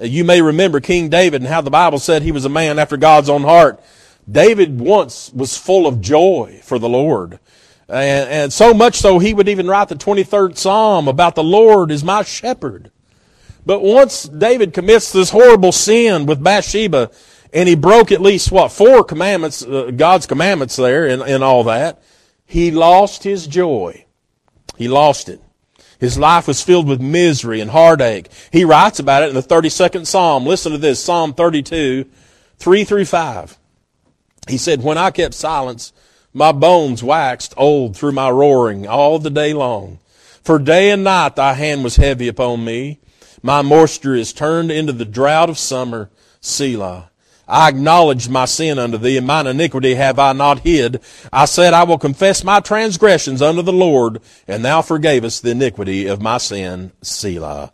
You 0.00 0.24
may 0.24 0.40
remember 0.40 0.80
King 0.80 1.08
David 1.08 1.42
and 1.42 1.48
how 1.48 1.60
the 1.60 1.70
Bible 1.70 1.98
said 1.98 2.22
he 2.22 2.32
was 2.32 2.44
a 2.44 2.50
man 2.50 2.78
after 2.78 2.96
God's 2.96 3.28
own 3.28 3.42
heart. 3.42 3.80
David 4.30 4.80
once 4.80 5.32
was 5.32 5.56
full 5.56 5.86
of 5.86 6.00
joy 6.00 6.60
for 6.62 6.78
the 6.78 6.88
Lord. 6.88 7.38
And, 7.88 8.28
and, 8.28 8.52
so 8.52 8.74
much 8.74 8.96
so 8.96 9.18
he 9.18 9.32
would 9.32 9.48
even 9.48 9.66
write 9.66 9.88
the 9.88 9.96
23rd 9.96 10.58
Psalm 10.58 11.08
about 11.08 11.34
the 11.34 11.42
Lord 11.42 11.90
is 11.90 12.04
my 12.04 12.22
shepherd. 12.22 12.90
But 13.64 13.82
once 13.82 14.24
David 14.24 14.74
commits 14.74 15.10
this 15.10 15.30
horrible 15.30 15.72
sin 15.72 16.26
with 16.26 16.42
Bathsheba, 16.42 17.10
and 17.52 17.66
he 17.66 17.74
broke 17.74 18.12
at 18.12 18.20
least, 18.20 18.52
what, 18.52 18.72
four 18.72 19.04
commandments, 19.04 19.64
uh, 19.64 19.90
God's 19.96 20.26
commandments 20.26 20.76
there 20.76 21.06
and, 21.06 21.22
and 21.22 21.42
all 21.42 21.64
that, 21.64 22.02
he 22.44 22.70
lost 22.70 23.24
his 23.24 23.46
joy. 23.46 24.04
He 24.76 24.86
lost 24.86 25.30
it. 25.30 25.40
His 25.98 26.18
life 26.18 26.46
was 26.46 26.62
filled 26.62 26.86
with 26.86 27.00
misery 27.00 27.60
and 27.60 27.70
heartache. 27.70 28.28
He 28.52 28.64
writes 28.64 29.00
about 29.00 29.24
it 29.24 29.30
in 29.30 29.34
the 29.34 29.42
32nd 29.42 30.06
Psalm. 30.06 30.46
Listen 30.46 30.72
to 30.72 30.78
this, 30.78 31.02
Psalm 31.02 31.34
32, 31.34 32.06
3 32.56 32.84
through 32.84 33.04
5. 33.04 33.58
He 34.48 34.56
said, 34.56 34.82
When 34.82 34.96
I 34.96 35.10
kept 35.10 35.34
silence, 35.34 35.92
my 36.32 36.52
bones 36.52 37.02
waxed 37.02 37.52
old 37.56 37.96
through 37.96 38.12
my 38.12 38.30
roaring 38.30 38.86
all 38.86 39.18
the 39.18 39.30
day 39.30 39.52
long. 39.52 39.98
For 40.42 40.58
day 40.58 40.90
and 40.90 41.02
night 41.02 41.36
thy 41.36 41.54
hand 41.54 41.82
was 41.82 41.96
heavy 41.96 42.28
upon 42.28 42.64
me. 42.64 43.00
My 43.42 43.62
moisture 43.62 44.14
is 44.14 44.32
turned 44.32 44.70
into 44.70 44.92
the 44.92 45.04
drought 45.04 45.50
of 45.50 45.58
summer. 45.58 46.10
Selah. 46.40 47.10
I 47.48 47.68
acknowledged 47.68 48.30
my 48.30 48.44
sin 48.44 48.78
unto 48.78 48.98
thee, 48.98 49.16
and 49.16 49.26
mine 49.26 49.46
iniquity 49.46 49.94
have 49.94 50.18
I 50.18 50.32
not 50.34 50.60
hid. 50.60 51.00
I 51.32 51.46
said, 51.46 51.72
I 51.72 51.84
will 51.84 51.98
confess 51.98 52.44
my 52.44 52.60
transgressions 52.60 53.40
unto 53.40 53.62
the 53.62 53.72
Lord, 53.72 54.20
and 54.46 54.64
thou 54.64 54.82
forgavest 54.82 55.42
the 55.42 55.50
iniquity 55.50 56.06
of 56.06 56.20
my 56.20 56.38
sin. 56.38 56.92
Selah. 57.02 57.72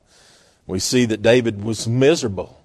We 0.66 0.78
see 0.78 1.04
that 1.06 1.22
David 1.22 1.64
was 1.64 1.88
miserable 1.88 2.64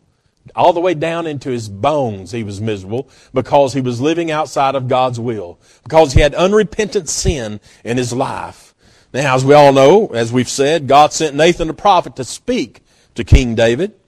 all 0.55 0.73
the 0.73 0.79
way 0.79 0.93
down 0.93 1.27
into 1.27 1.49
his 1.49 1.69
bones, 1.69 2.31
he 2.31 2.43
was 2.43 2.61
miserable 2.61 3.09
because 3.33 3.73
he 3.73 3.81
was 3.81 4.01
living 4.01 4.31
outside 4.31 4.75
of 4.75 4.87
God's 4.87 5.19
will, 5.19 5.59
because 5.83 6.13
he 6.13 6.21
had 6.21 6.35
unrepentant 6.35 7.09
sin 7.09 7.59
in 7.83 7.97
his 7.97 8.13
life. 8.13 8.73
Now, 9.13 9.35
as 9.35 9.43
we 9.43 9.53
all 9.53 9.73
know, 9.73 10.07
as 10.07 10.31
we've 10.31 10.49
said, 10.49 10.87
God 10.87 11.13
sent 11.13 11.35
Nathan 11.35 11.67
the 11.67 11.73
prophet 11.73 12.15
to 12.17 12.23
speak 12.23 12.81
to 13.15 13.23
King 13.23 13.55
David. 13.55 13.98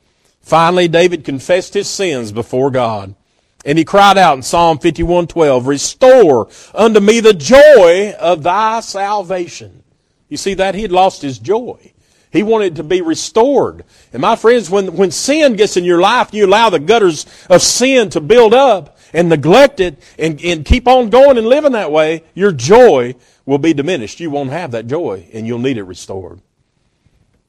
Finally, 0.41 0.87
David 0.87 1.23
confessed 1.23 1.73
his 1.73 1.87
sins 1.87 2.31
before 2.31 2.71
God. 2.71 3.15
And 3.63 3.77
he 3.77 3.85
cried 3.85 4.17
out 4.17 4.37
in 4.37 4.41
Psalm 4.41 4.79
51:12, 4.79 5.67
"Restore 5.67 6.47
unto 6.73 6.99
me 6.99 7.19
the 7.19 7.33
joy 7.33 8.13
of 8.19 8.43
thy 8.43 8.79
salvation." 8.79 9.83
You 10.29 10.37
see 10.37 10.55
that 10.55 10.75
he 10.75 10.81
had 10.81 10.91
lost 10.91 11.21
his 11.21 11.37
joy. 11.37 11.91
He 12.31 12.43
wanted 12.43 12.77
to 12.77 12.83
be 12.83 13.01
restored. 13.01 13.83
And 14.13 14.21
my 14.21 14.37
friends, 14.37 14.69
when, 14.69 14.95
when 14.95 15.11
sin 15.11 15.57
gets 15.57 15.75
in 15.75 15.83
your 15.83 15.99
life, 15.99 16.33
you 16.33 16.45
allow 16.45 16.69
the 16.69 16.79
gutters 16.79 17.25
of 17.49 17.61
sin 17.61 18.09
to 18.11 18.21
build 18.21 18.53
up 18.53 18.97
and 19.13 19.27
neglect 19.27 19.81
it 19.81 20.01
and, 20.17 20.41
and 20.41 20.63
keep 20.63 20.87
on 20.87 21.09
going 21.09 21.37
and 21.37 21.45
living 21.45 21.73
that 21.73 21.91
way, 21.91 22.23
your 22.33 22.53
joy 22.53 23.15
will 23.45 23.57
be 23.57 23.73
diminished. 23.73 24.21
You 24.21 24.29
won't 24.29 24.51
have 24.51 24.71
that 24.71 24.87
joy 24.87 25.27
and 25.33 25.45
you'll 25.45 25.59
need 25.59 25.77
it 25.77 25.83
restored. 25.83 26.39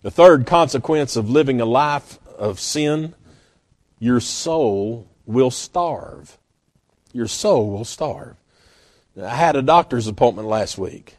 The 0.02 0.11
third 0.11 0.46
consequence 0.46 1.14
of 1.14 1.30
living 1.30 1.61
a 1.61 1.64
life 1.64 2.18
of 2.42 2.58
sin, 2.58 3.14
your 4.00 4.18
soul 4.18 5.08
will 5.26 5.52
starve. 5.52 6.38
Your 7.12 7.28
soul 7.28 7.70
will 7.70 7.84
starve. 7.84 8.37
I 9.20 9.37
had 9.37 9.54
a 9.54 9.62
doctor's 9.62 10.08
appointment 10.08 10.49
last 10.49 10.76
week. 10.76 11.16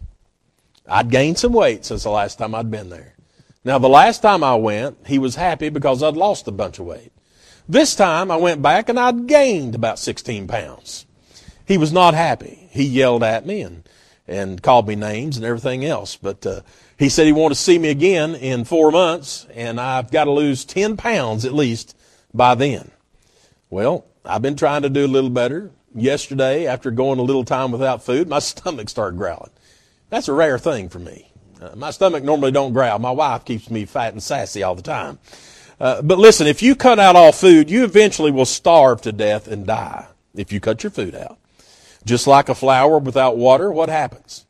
I'd 0.86 1.10
gained 1.10 1.40
some 1.40 1.54
weight 1.54 1.86
since 1.86 2.04
the 2.04 2.10
last 2.10 2.40
time 2.40 2.54
I'd 2.54 2.70
been 2.70 2.90
there. 2.90 3.16
Now, 3.64 3.80
the 3.80 3.88
last 3.88 4.22
time 4.22 4.44
I 4.44 4.56
went, 4.56 4.98
he 5.08 5.18
was 5.18 5.36
happy 5.36 5.70
because 5.70 6.04
I'd 6.04 6.18
lost 6.18 6.50
a 6.50 6.52
bunch 6.52 6.78
of 6.80 6.86
weight. 6.86 7.14
This 7.70 7.96
time 7.96 8.30
I 8.30 8.36
went 8.36 8.62
back 8.62 8.90
and 8.90 9.00
I'd 9.00 9.26
gained 9.26 9.76
about 9.76 10.00
16 10.00 10.48
pounds. 10.50 11.06
He 11.66 11.78
was 11.78 11.94
not 11.94 12.14
happy. 12.14 12.68
He 12.72 12.84
yelled 12.84 13.24
at 13.24 13.46
me 13.46 13.62
and, 13.62 13.88
and 14.28 14.62
called 14.62 14.90
me 14.90 14.96
names 14.98 15.38
and 15.38 15.46
everything 15.46 15.86
else. 15.86 16.18
But, 16.18 16.46
uh, 16.46 16.62
He 16.98 17.10
said 17.10 17.26
he 17.26 17.32
wanted 17.32 17.56
to 17.56 17.62
see 17.62 17.80
me 17.80 17.90
again 17.90 18.36
in 18.36 18.66
four 18.66 18.92
months, 18.92 19.48
and 19.54 19.80
I've 19.80 20.12
got 20.12 20.26
to 20.26 20.32
lose 20.32 20.66
10 20.66 20.98
pounds 20.98 21.46
at 21.46 21.54
least 21.54 21.98
by 22.34 22.56
then. 22.56 22.92
Well, 23.70 24.06
I've 24.26 24.42
been 24.42 24.56
trying 24.56 24.84
to 24.84 24.90
do 24.90 25.06
a 25.06 25.08
little 25.08 25.30
better. 25.30 25.72
Yesterday, 25.96 26.68
after 26.68 26.92
going 26.92 27.20
a 27.20 27.24
little 27.24 27.46
time 27.46 27.72
without 27.72 28.04
food, 28.04 28.28
my 28.30 28.40
stomach 28.40 28.90
started 28.90 29.18
growling. 29.18 29.52
That's 30.10 30.28
a 30.28 30.34
rare 30.34 30.60
thing 30.60 30.90
for 30.90 31.00
me. 31.00 31.32
Uh, 31.60 31.76
my 31.76 31.92
stomach 31.92 32.24
normally 32.24 32.52
don't 32.52 32.74
growl. 32.74 33.00
My 33.00 33.12
wife 33.12 33.46
keeps 33.46 33.70
me 33.70 33.86
fat 33.86 34.14
and 34.14 34.22
sassy 34.22 34.64
all 34.64 34.76
the 34.76 34.82
time. 34.82 35.18
Uh, 35.80 36.02
but 36.02 36.20
listen, 36.20 36.46
if 36.46 36.62
you 36.62 36.76
cut 36.76 37.00
out 37.00 37.16
all 37.16 37.32
food, 37.32 37.70
you 37.70 37.84
eventually 37.84 38.32
will 38.32 38.46
starve 38.46 39.02
to 39.02 39.12
death 39.12 39.48
and 39.48 39.66
die 39.66 40.08
if 40.36 40.52
you 40.52 40.60
cut 40.60 40.84
your 40.84 40.92
food 40.92 41.16
out. 41.16 41.38
Just 42.06 42.28
like 42.28 42.50
a 42.50 42.56
flower 42.56 43.00
without 43.00 43.38
water, 43.38 43.72
what 43.72 43.90
happens? 43.90 44.46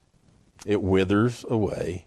It 0.66 0.82
withers 0.82 1.46
away. 1.48 2.06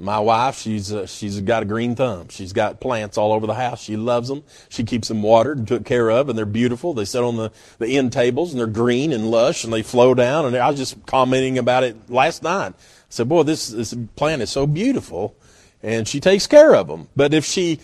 My 0.00 0.20
wife, 0.20 0.58
she's 0.58 0.92
uh, 0.92 1.06
she's 1.06 1.40
got 1.40 1.64
a 1.64 1.66
green 1.66 1.96
thumb. 1.96 2.28
She's 2.28 2.52
got 2.52 2.80
plants 2.80 3.18
all 3.18 3.32
over 3.32 3.46
the 3.46 3.54
house. 3.54 3.82
She 3.82 3.96
loves 3.96 4.28
them. 4.28 4.44
She 4.68 4.84
keeps 4.84 5.08
them 5.08 5.22
watered 5.22 5.58
and 5.58 5.66
took 5.66 5.84
care 5.84 6.08
of, 6.10 6.28
and 6.28 6.38
they're 6.38 6.46
beautiful. 6.46 6.94
They 6.94 7.04
sit 7.04 7.22
on 7.22 7.36
the, 7.36 7.50
the 7.78 7.96
end 7.96 8.12
tables, 8.12 8.52
and 8.52 8.60
they're 8.60 8.68
green 8.68 9.12
and 9.12 9.30
lush, 9.30 9.64
and 9.64 9.72
they 9.72 9.82
flow 9.82 10.14
down. 10.14 10.44
And 10.44 10.56
I 10.56 10.68
was 10.68 10.78
just 10.78 11.04
commenting 11.06 11.58
about 11.58 11.82
it 11.82 12.08
last 12.08 12.44
night. 12.44 12.74
I 12.74 12.74
said, 13.08 13.28
"Boy, 13.28 13.42
this 13.42 13.68
this 13.68 13.92
plant 14.14 14.40
is 14.40 14.50
so 14.50 14.68
beautiful," 14.68 15.34
and 15.82 16.06
she 16.06 16.20
takes 16.20 16.46
care 16.46 16.76
of 16.76 16.86
them. 16.86 17.08
But 17.16 17.34
if 17.34 17.44
she 17.44 17.80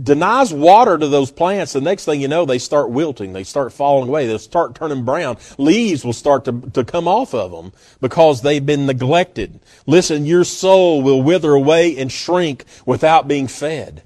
denies 0.00 0.52
water 0.52 0.96
to 0.96 1.08
those 1.08 1.32
plants, 1.32 1.72
the 1.72 1.80
next 1.80 2.04
thing 2.04 2.20
you 2.20 2.28
know, 2.28 2.44
they 2.44 2.58
start 2.58 2.90
wilting. 2.90 3.32
They 3.32 3.44
start 3.44 3.72
falling 3.72 4.08
away. 4.08 4.26
They'll 4.26 4.38
start 4.38 4.74
turning 4.74 5.04
brown. 5.04 5.36
Leaves 5.58 6.04
will 6.04 6.12
start 6.12 6.44
to, 6.44 6.60
to 6.72 6.84
come 6.84 7.08
off 7.08 7.34
of 7.34 7.50
them 7.50 7.72
because 8.00 8.42
they've 8.42 8.64
been 8.64 8.86
neglected. 8.86 9.60
Listen, 9.86 10.26
your 10.26 10.44
soul 10.44 11.02
will 11.02 11.22
wither 11.22 11.52
away 11.52 11.96
and 11.96 12.10
shrink 12.10 12.64
without 12.86 13.26
being 13.26 13.48
fed. 13.48 14.02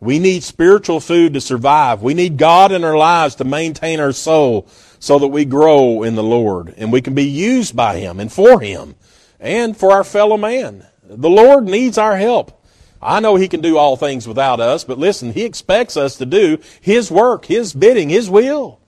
We 0.00 0.18
need 0.18 0.42
spiritual 0.42 0.98
food 0.98 1.34
to 1.34 1.40
survive. 1.40 2.02
We 2.02 2.14
need 2.14 2.38
God 2.38 2.72
in 2.72 2.84
our 2.84 2.96
lives 2.96 3.34
to 3.36 3.44
maintain 3.44 4.00
our 4.00 4.12
soul 4.12 4.66
so 4.98 5.18
that 5.18 5.28
we 5.28 5.44
grow 5.44 6.02
in 6.02 6.14
the 6.14 6.22
Lord 6.22 6.74
and 6.76 6.90
we 6.90 7.02
can 7.02 7.14
be 7.14 7.28
used 7.28 7.76
by 7.76 7.98
Him 7.98 8.18
and 8.18 8.32
for 8.32 8.60
Him 8.60 8.96
and 9.38 9.76
for 9.76 9.92
our 9.92 10.04
fellow 10.04 10.38
man. 10.38 10.86
The 11.04 11.30
Lord 11.30 11.64
needs 11.64 11.98
our 11.98 12.16
help. 12.16 12.59
I 13.02 13.20
know 13.20 13.36
He 13.36 13.48
can 13.48 13.60
do 13.60 13.76
all 13.76 13.96
things 13.96 14.28
without 14.28 14.60
us, 14.60 14.84
but 14.84 14.98
listen, 14.98 15.32
He 15.32 15.44
expects 15.44 15.96
us 15.96 16.16
to 16.16 16.26
do 16.26 16.58
His 16.80 17.10
work, 17.10 17.46
His 17.46 17.72
bidding, 17.72 18.08
His 18.08 18.28
will. 18.28 18.80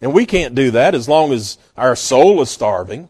And 0.00 0.12
we 0.12 0.26
can't 0.26 0.54
do 0.54 0.70
that 0.72 0.94
as 0.94 1.08
long 1.08 1.32
as 1.32 1.58
our 1.76 1.96
soul 1.96 2.40
is 2.40 2.50
starving. 2.50 3.08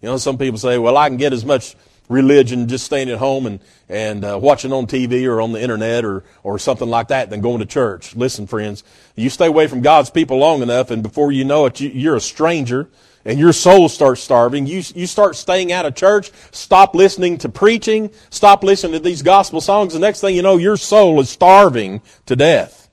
You 0.00 0.08
know, 0.08 0.16
some 0.16 0.38
people 0.38 0.58
say, 0.58 0.78
well, 0.78 0.96
I 0.96 1.08
can 1.08 1.16
get 1.16 1.32
as 1.32 1.44
much 1.44 1.76
religion 2.08 2.68
just 2.68 2.86
staying 2.86 3.10
at 3.10 3.18
home 3.18 3.46
and, 3.46 3.60
and 3.88 4.24
uh, 4.24 4.38
watching 4.40 4.72
on 4.72 4.86
TV 4.86 5.26
or 5.26 5.40
on 5.40 5.52
the 5.52 5.60
internet 5.60 6.04
or, 6.04 6.24
or 6.42 6.58
something 6.58 6.88
like 6.88 7.08
that 7.08 7.30
than 7.30 7.40
going 7.40 7.58
to 7.58 7.66
church. 7.66 8.16
Listen, 8.16 8.46
friends, 8.46 8.82
you 9.14 9.30
stay 9.30 9.46
away 9.46 9.66
from 9.66 9.82
God's 9.82 10.10
people 10.10 10.38
long 10.38 10.62
enough 10.62 10.90
and 10.90 11.02
before 11.02 11.30
you 11.32 11.44
know 11.44 11.66
it, 11.66 11.80
you, 11.80 11.90
you're 11.90 12.16
a 12.16 12.20
stranger 12.20 12.88
and 13.28 13.38
your 13.38 13.52
soul 13.52 13.90
starts 13.90 14.22
starving, 14.22 14.66
you, 14.66 14.82
you 14.94 15.06
start 15.06 15.36
staying 15.36 15.70
out 15.70 15.84
of 15.84 15.94
church, 15.94 16.30
stop 16.50 16.94
listening 16.94 17.36
to 17.36 17.50
preaching, 17.50 18.10
stop 18.30 18.64
listening 18.64 18.94
to 18.94 19.00
these 19.00 19.20
gospel 19.20 19.60
songs, 19.60 19.92
the 19.92 19.98
next 19.98 20.22
thing 20.22 20.34
you 20.34 20.40
know, 20.40 20.56
your 20.56 20.78
soul 20.78 21.20
is 21.20 21.28
starving 21.28 22.00
to 22.24 22.34
death. 22.34 22.88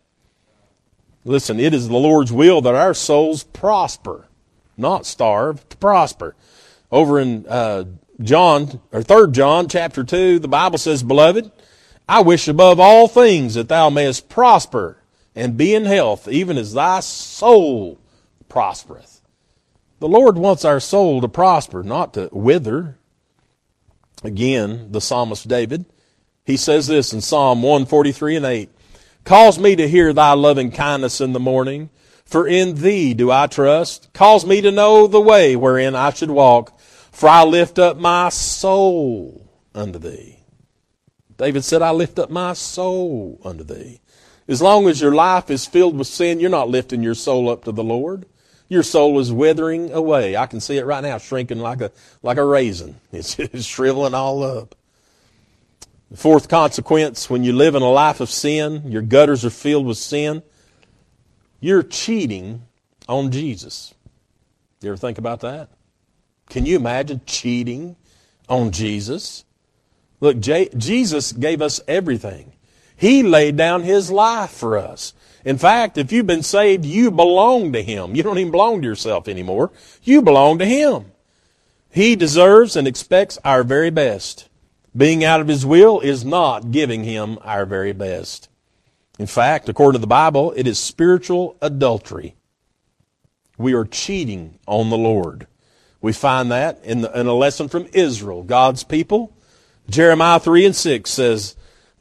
Listen, 1.24 1.58
it 1.58 1.74
is 1.74 1.88
the 1.88 1.96
Lord's 1.96 2.34
will 2.34 2.60
that 2.60 2.76
our 2.76 2.94
souls 2.94 3.46
prosper, 3.46 4.28
not 4.76 5.06
starve, 5.06 5.68
to 5.70 5.78
prosper. 5.78 6.36
Over 6.92 7.18
in 7.18 7.48
uh, 7.48 7.86
John, 8.22 8.82
or 8.92 9.04
3 9.04 9.32
John 9.32 9.70
chapter 9.70 10.04
2, 10.04 10.40
the 10.40 10.50
Bible 10.50 10.78
says, 10.78 11.02
Beloved, 11.02 11.50
I 12.10 12.20
wish 12.20 12.50
above 12.50 12.78
all 12.78 13.08
things 13.08 13.54
that 13.54 13.70
thou 13.70 13.90
mayest 13.90 14.28
prosper 14.28 14.98
and 15.34 15.56
be 15.56 15.74
in 15.74 15.86
health, 15.86 16.28
even 16.28 16.58
as 16.58 16.74
thy 16.74 17.00
soul 17.00 18.00
prospereth. 18.50 19.15
The 20.00 20.08
Lord 20.08 20.38
wants 20.38 20.66
our 20.66 20.80
soul 20.80 21.22
to 21.22 21.28
prosper, 21.28 21.84
not 21.84 22.14
to 22.16 22.30
wither. 22.32 22.98
Again, 24.24 24.92
the 24.92 25.02
psalmist 25.02 25.48
David, 25.48 25.86
he 26.44 26.58
says 26.58 26.88
this 26.88 27.14
in 27.14 27.22
Psalm 27.22 27.62
143 27.62 28.36
and 28.38 28.46
8 28.46 28.70
Cause 29.24 29.58
me 29.58 29.76
to 29.76 29.88
hear 29.88 30.14
thy 30.14 30.34
loving 30.34 30.72
kindness 30.72 31.22
in 31.22 31.34
the 31.34 31.40
morning, 31.40 31.90
for 32.26 32.48
in 32.48 32.76
thee 32.76 33.14
do 33.14 33.32
I 33.32 33.48
trust. 33.48 34.12
Cause 34.14 34.46
me 34.46 34.62
to 34.62 34.72
know 34.72 35.08
the 35.08 35.22
way 35.22 35.56
wherein 35.56 35.96
I 35.96 36.12
should 36.12 36.32
walk, 36.32 36.80
for 36.80 37.30
I 37.30 37.44
lift 37.44 37.80
up 37.80 37.98
my 37.98 38.30
soul 38.30 39.50
unto 39.74 39.98
thee. 39.98 40.40
David 41.38 41.64
said, 41.64 41.82
I 41.82 41.92
lift 41.92 42.20
up 42.20 42.30
my 42.30 42.54
soul 42.54 43.42
unto 43.44 43.64
thee. 43.64 44.00
As 44.48 44.62
long 44.62 44.88
as 44.88 45.02
your 45.02 45.14
life 45.14 45.50
is 45.50 45.66
filled 45.66 45.98
with 45.98 46.08
sin, 46.08 46.40
you're 46.40 46.50
not 46.50 46.70
lifting 46.70 47.02
your 47.02 47.16
soul 47.16 47.50
up 47.50 47.66
to 47.66 47.72
the 47.72 47.84
Lord. 47.84 48.26
Your 48.68 48.84
soul 48.84 49.20
is 49.20 49.32
withering 49.32 49.92
away. 49.92 50.36
I 50.36 50.48
can 50.48 50.60
see 50.60 50.78
it 50.78 50.86
right 50.86 51.04
now, 51.04 51.18
shrinking 51.18 51.60
like 51.60 51.82
a, 51.82 51.92
like 52.24 52.38
a 52.38 52.44
raisin. 52.44 52.96
It's, 53.12 53.38
it's 53.40 53.66
shriveling 53.66 54.14
all 54.14 54.44
up. 54.44 54.76
The 56.12 56.18
fourth 56.18 56.50
consequence, 56.50 57.30
when 57.30 57.44
you 57.44 57.54
live 57.54 57.76
in 57.76 57.82
a 57.82 57.92
life 57.92 58.20
of 58.20 58.30
sin, 58.30 58.84
your 58.92 59.02
gutters 59.02 59.46
are 59.46 59.50
filled 59.50 59.86
with 59.86 59.98
sin, 59.98 60.44
you're 61.60 61.84
cheating 61.84 62.64
on 63.08 63.32
Jesus. 63.32 63.94
You 64.82 64.90
ever 64.90 64.98
think 64.98 65.18
about 65.18 65.40
that? 65.42 65.70
Can 66.50 66.66
you 66.66 66.76
imagine 66.76 67.22
cheating 67.26 67.96
on 68.48 68.72
Jesus? 68.72 69.46
Look, 70.20 70.40
J- 70.40 70.70
Jesus 70.78 71.32
gave 71.32 71.62
us 71.62 71.82
everything. 71.88 72.54
He 72.96 73.24
laid 73.24 73.58
down 73.58 73.84
His 73.84 74.12
life 74.12 74.52
for 74.52 74.78
us. 74.78 75.14
In 75.46 75.60
fact, 75.60 76.00
if 76.00 76.12
you've 76.12 76.26
been 76.26 76.44
saved, 76.44 76.84
you 76.84 77.12
belong 77.12 77.72
to 77.74 77.84
Him. 77.84 78.16
You 78.16 78.24
don't 78.24 78.40
even 78.40 78.52
belong 78.52 78.82
to 78.82 78.88
yourself 78.88 79.28
anymore. 79.28 79.72
You 80.04 80.24
belong 80.24 80.58
to 80.58 80.66
Him. 80.66 81.12
He 81.92 82.16
deserves 82.16 82.76
and 82.76 82.88
expects 82.88 83.38
our 83.46 83.64
very 83.64 83.92
best. 83.92 84.50
Being 84.98 85.24
out 85.24 85.42
of 85.42 85.48
His 85.48 85.66
will 85.66 86.00
is 86.00 86.26
not 86.26 86.72
giving 86.72 87.04
Him 87.04 87.38
our 87.44 87.66
very 87.66 87.94
best. 87.94 88.50
In 89.20 89.28
fact, 89.28 89.70
according 89.70 90.00
to 90.00 90.02
the 90.02 90.08
Bible, 90.08 90.52
it 90.58 90.68
is 90.68 90.80
spiritual 90.80 91.56
adultery. 91.62 92.36
We 93.58 93.74
are 93.74 93.86
cheating 93.86 94.58
on 94.68 94.90
the 94.90 94.98
Lord. 94.98 95.48
We 96.02 96.12
find 96.12 96.52
that 96.52 96.84
in, 96.84 97.02
the, 97.02 97.18
in 97.18 97.28
a 97.28 97.34
lesson 97.34 97.70
from 97.70 97.88
Israel, 97.94 98.44
God's 98.44 98.84
people. 98.84 99.32
Jeremiah 99.90 100.40
3 100.40 100.66
and 100.66 100.76
6 100.76 101.10
says, 101.10 101.56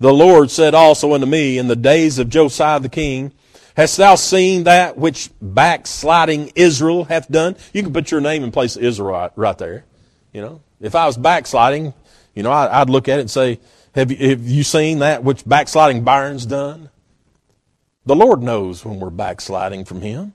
the 0.05 0.13
Lord 0.13 0.51
said 0.51 0.75
also 0.75 1.15
unto 1.15 1.25
me 1.25 1.57
in 1.57 1.67
the 1.67 1.75
days 1.75 2.19
of 2.19 2.29
Josiah 2.29 2.79
the 2.79 2.91
king, 2.91 3.33
Hast 3.75 3.97
thou 3.97 4.17
seen 4.17 4.65
that 4.65 4.99
which 4.99 5.31
backsliding 5.41 6.53
Israel 6.55 7.05
hath 7.05 7.27
done? 7.31 7.57
You 7.73 7.83
can 7.83 7.95
put 7.95 8.11
your 8.11 8.21
name 8.21 8.45
in 8.45 8.53
place 8.53 8.77
of 8.77 8.85
Israel 8.85 9.31
right, 9.35 9.57
there. 9.57 9.87
You 10.31 10.43
know, 10.43 10.61
if 10.79 10.95
I 10.95 11.07
was 11.07 11.17
backsliding, 11.17 11.95
you 12.35 12.43
know, 12.43 12.51
I, 12.51 12.81
would 12.81 12.91
look 12.91 13.09
at 13.09 13.17
it 13.17 13.23
and 13.23 13.31
say, 13.31 13.61
have 13.95 14.11
you, 14.13 14.29
have 14.29 14.47
you 14.47 14.63
seen 14.63 14.99
that 14.99 15.25
which 15.25 15.43
backsliding 15.49 16.05
Byron's 16.05 16.45
done? 16.45 16.91
The 18.05 18.15
Lord 18.15 18.43
knows 18.43 18.85
when 18.85 19.01
we're 19.01 19.09
backsliding 19.09 19.87
from 19.87 20.03
Him. 20.03 20.35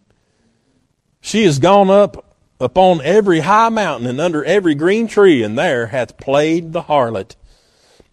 She 1.22 1.44
has 1.44 1.60
gone 1.60 1.92
up 1.92 2.36
upon 2.60 3.02
every 3.04 3.42
high 3.42 3.70
mountain 3.70 4.08
and 4.08 4.20
under 4.20 4.44
every 4.44 4.74
green 4.74 5.08
tree, 5.08 5.44
and 5.44 5.56
there 5.56 5.88
hath 5.88 6.18
played 6.18 6.74
the 6.74 6.82
harlot. 6.82 7.36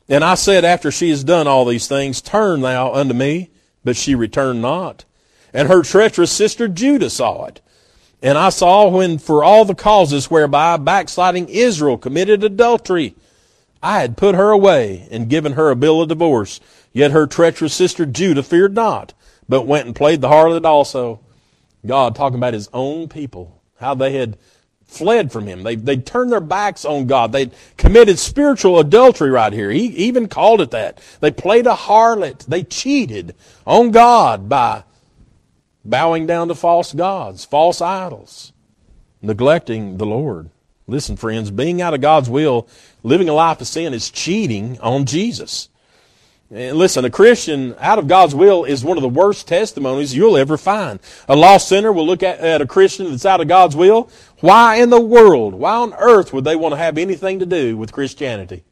And 0.08 0.22
I 0.22 0.34
said, 0.34 0.64
after 0.64 0.90
she 0.90 1.10
has 1.10 1.24
done 1.24 1.46
all 1.46 1.64
these 1.64 1.88
things, 1.88 2.20
turn 2.20 2.60
thou 2.60 2.92
unto 2.92 3.14
me. 3.14 3.50
But 3.84 3.96
she 3.96 4.14
returned 4.14 4.62
not. 4.62 5.04
And 5.52 5.68
her 5.68 5.82
treacherous 5.82 6.32
sister 6.32 6.68
Judah 6.68 7.10
saw 7.10 7.44
it. 7.46 7.60
And 8.22 8.36
I 8.36 8.48
saw 8.48 8.88
when 8.88 9.18
for 9.18 9.44
all 9.44 9.64
the 9.64 9.74
causes 9.74 10.30
whereby 10.30 10.76
backsliding 10.76 11.48
Israel 11.48 11.98
committed 11.98 12.42
adultery, 12.42 13.14
I 13.82 14.00
had 14.00 14.16
put 14.16 14.34
her 14.34 14.50
away 14.50 15.06
and 15.10 15.28
given 15.28 15.52
her 15.52 15.70
a 15.70 15.76
bill 15.76 16.02
of 16.02 16.08
divorce. 16.08 16.60
Yet 16.92 17.10
her 17.12 17.26
treacherous 17.26 17.74
sister 17.74 18.06
Judah 18.06 18.42
feared 18.42 18.74
not, 18.74 19.12
but 19.48 19.66
went 19.66 19.86
and 19.86 19.94
played 19.94 20.20
the 20.20 20.28
harlot 20.28 20.64
also. 20.64 21.20
God 21.84 22.16
talking 22.16 22.38
about 22.38 22.54
his 22.54 22.68
own 22.72 23.08
people, 23.08 23.60
how 23.78 23.94
they 23.94 24.14
had 24.14 24.38
fled 24.86 25.32
from 25.32 25.46
him. 25.46 25.62
They, 25.62 25.74
they 25.74 25.96
turned 25.96 26.32
their 26.32 26.40
backs 26.40 26.84
on 26.84 27.06
God. 27.06 27.32
They 27.32 27.50
committed 27.76 28.18
spiritual 28.18 28.78
adultery 28.78 29.30
right 29.30 29.52
here. 29.52 29.70
He 29.70 29.86
even 29.86 30.28
called 30.28 30.60
it 30.60 30.70
that. 30.70 31.00
They 31.20 31.30
played 31.30 31.66
a 31.66 31.74
harlot. 31.74 32.46
They 32.46 32.62
cheated 32.62 33.34
on 33.66 33.90
God 33.90 34.48
by 34.48 34.84
bowing 35.84 36.26
down 36.26 36.48
to 36.48 36.54
false 36.54 36.92
gods, 36.92 37.44
false 37.44 37.80
idols, 37.80 38.52
neglecting 39.22 39.98
the 39.98 40.06
Lord. 40.06 40.50
Listen, 40.86 41.16
friends, 41.16 41.50
being 41.50 41.82
out 41.82 41.94
of 41.94 42.00
God's 42.00 42.30
will, 42.30 42.68
living 43.02 43.28
a 43.28 43.34
life 43.34 43.60
of 43.60 43.66
sin 43.66 43.92
is 43.92 44.10
cheating 44.10 44.78
on 44.80 45.04
Jesus. 45.04 45.68
And 46.50 46.76
listen, 46.76 47.04
a 47.04 47.10
Christian 47.10 47.74
out 47.78 47.98
of 47.98 48.06
God's 48.06 48.34
will 48.34 48.64
is 48.64 48.84
one 48.84 48.96
of 48.96 49.02
the 49.02 49.08
worst 49.08 49.48
testimonies 49.48 50.14
you'll 50.14 50.36
ever 50.36 50.56
find. 50.56 51.00
A 51.28 51.34
lost 51.34 51.68
sinner 51.68 51.92
will 51.92 52.06
look 52.06 52.22
at, 52.22 52.38
at, 52.38 52.62
a 52.62 52.66
Christian 52.66 53.10
that's 53.10 53.26
out 53.26 53.40
of 53.40 53.48
God's 53.48 53.74
will. 53.74 54.08
Why 54.40 54.76
in 54.76 54.90
the 54.90 55.00
world, 55.00 55.54
why 55.54 55.74
on 55.74 55.92
earth 55.94 56.32
would 56.32 56.44
they 56.44 56.54
want 56.54 56.72
to 56.72 56.78
have 56.78 56.98
anything 56.98 57.40
to 57.40 57.46
do 57.46 57.76
with 57.76 57.92
Christianity? 57.92 58.64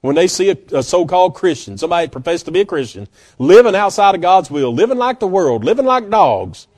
when 0.00 0.14
they 0.14 0.28
see 0.28 0.50
a, 0.50 0.56
a 0.72 0.82
so-called 0.82 1.34
Christian, 1.34 1.76
somebody 1.76 2.06
that 2.06 2.38
to 2.44 2.50
be 2.50 2.60
a 2.60 2.64
Christian, 2.64 3.08
living 3.38 3.74
outside 3.74 4.14
of 4.14 4.20
God's 4.20 4.50
will, 4.50 4.72
living 4.72 4.98
like 4.98 5.20
the 5.20 5.26
world, 5.26 5.64
living 5.64 5.86
like 5.86 6.08
dogs. 6.08 6.68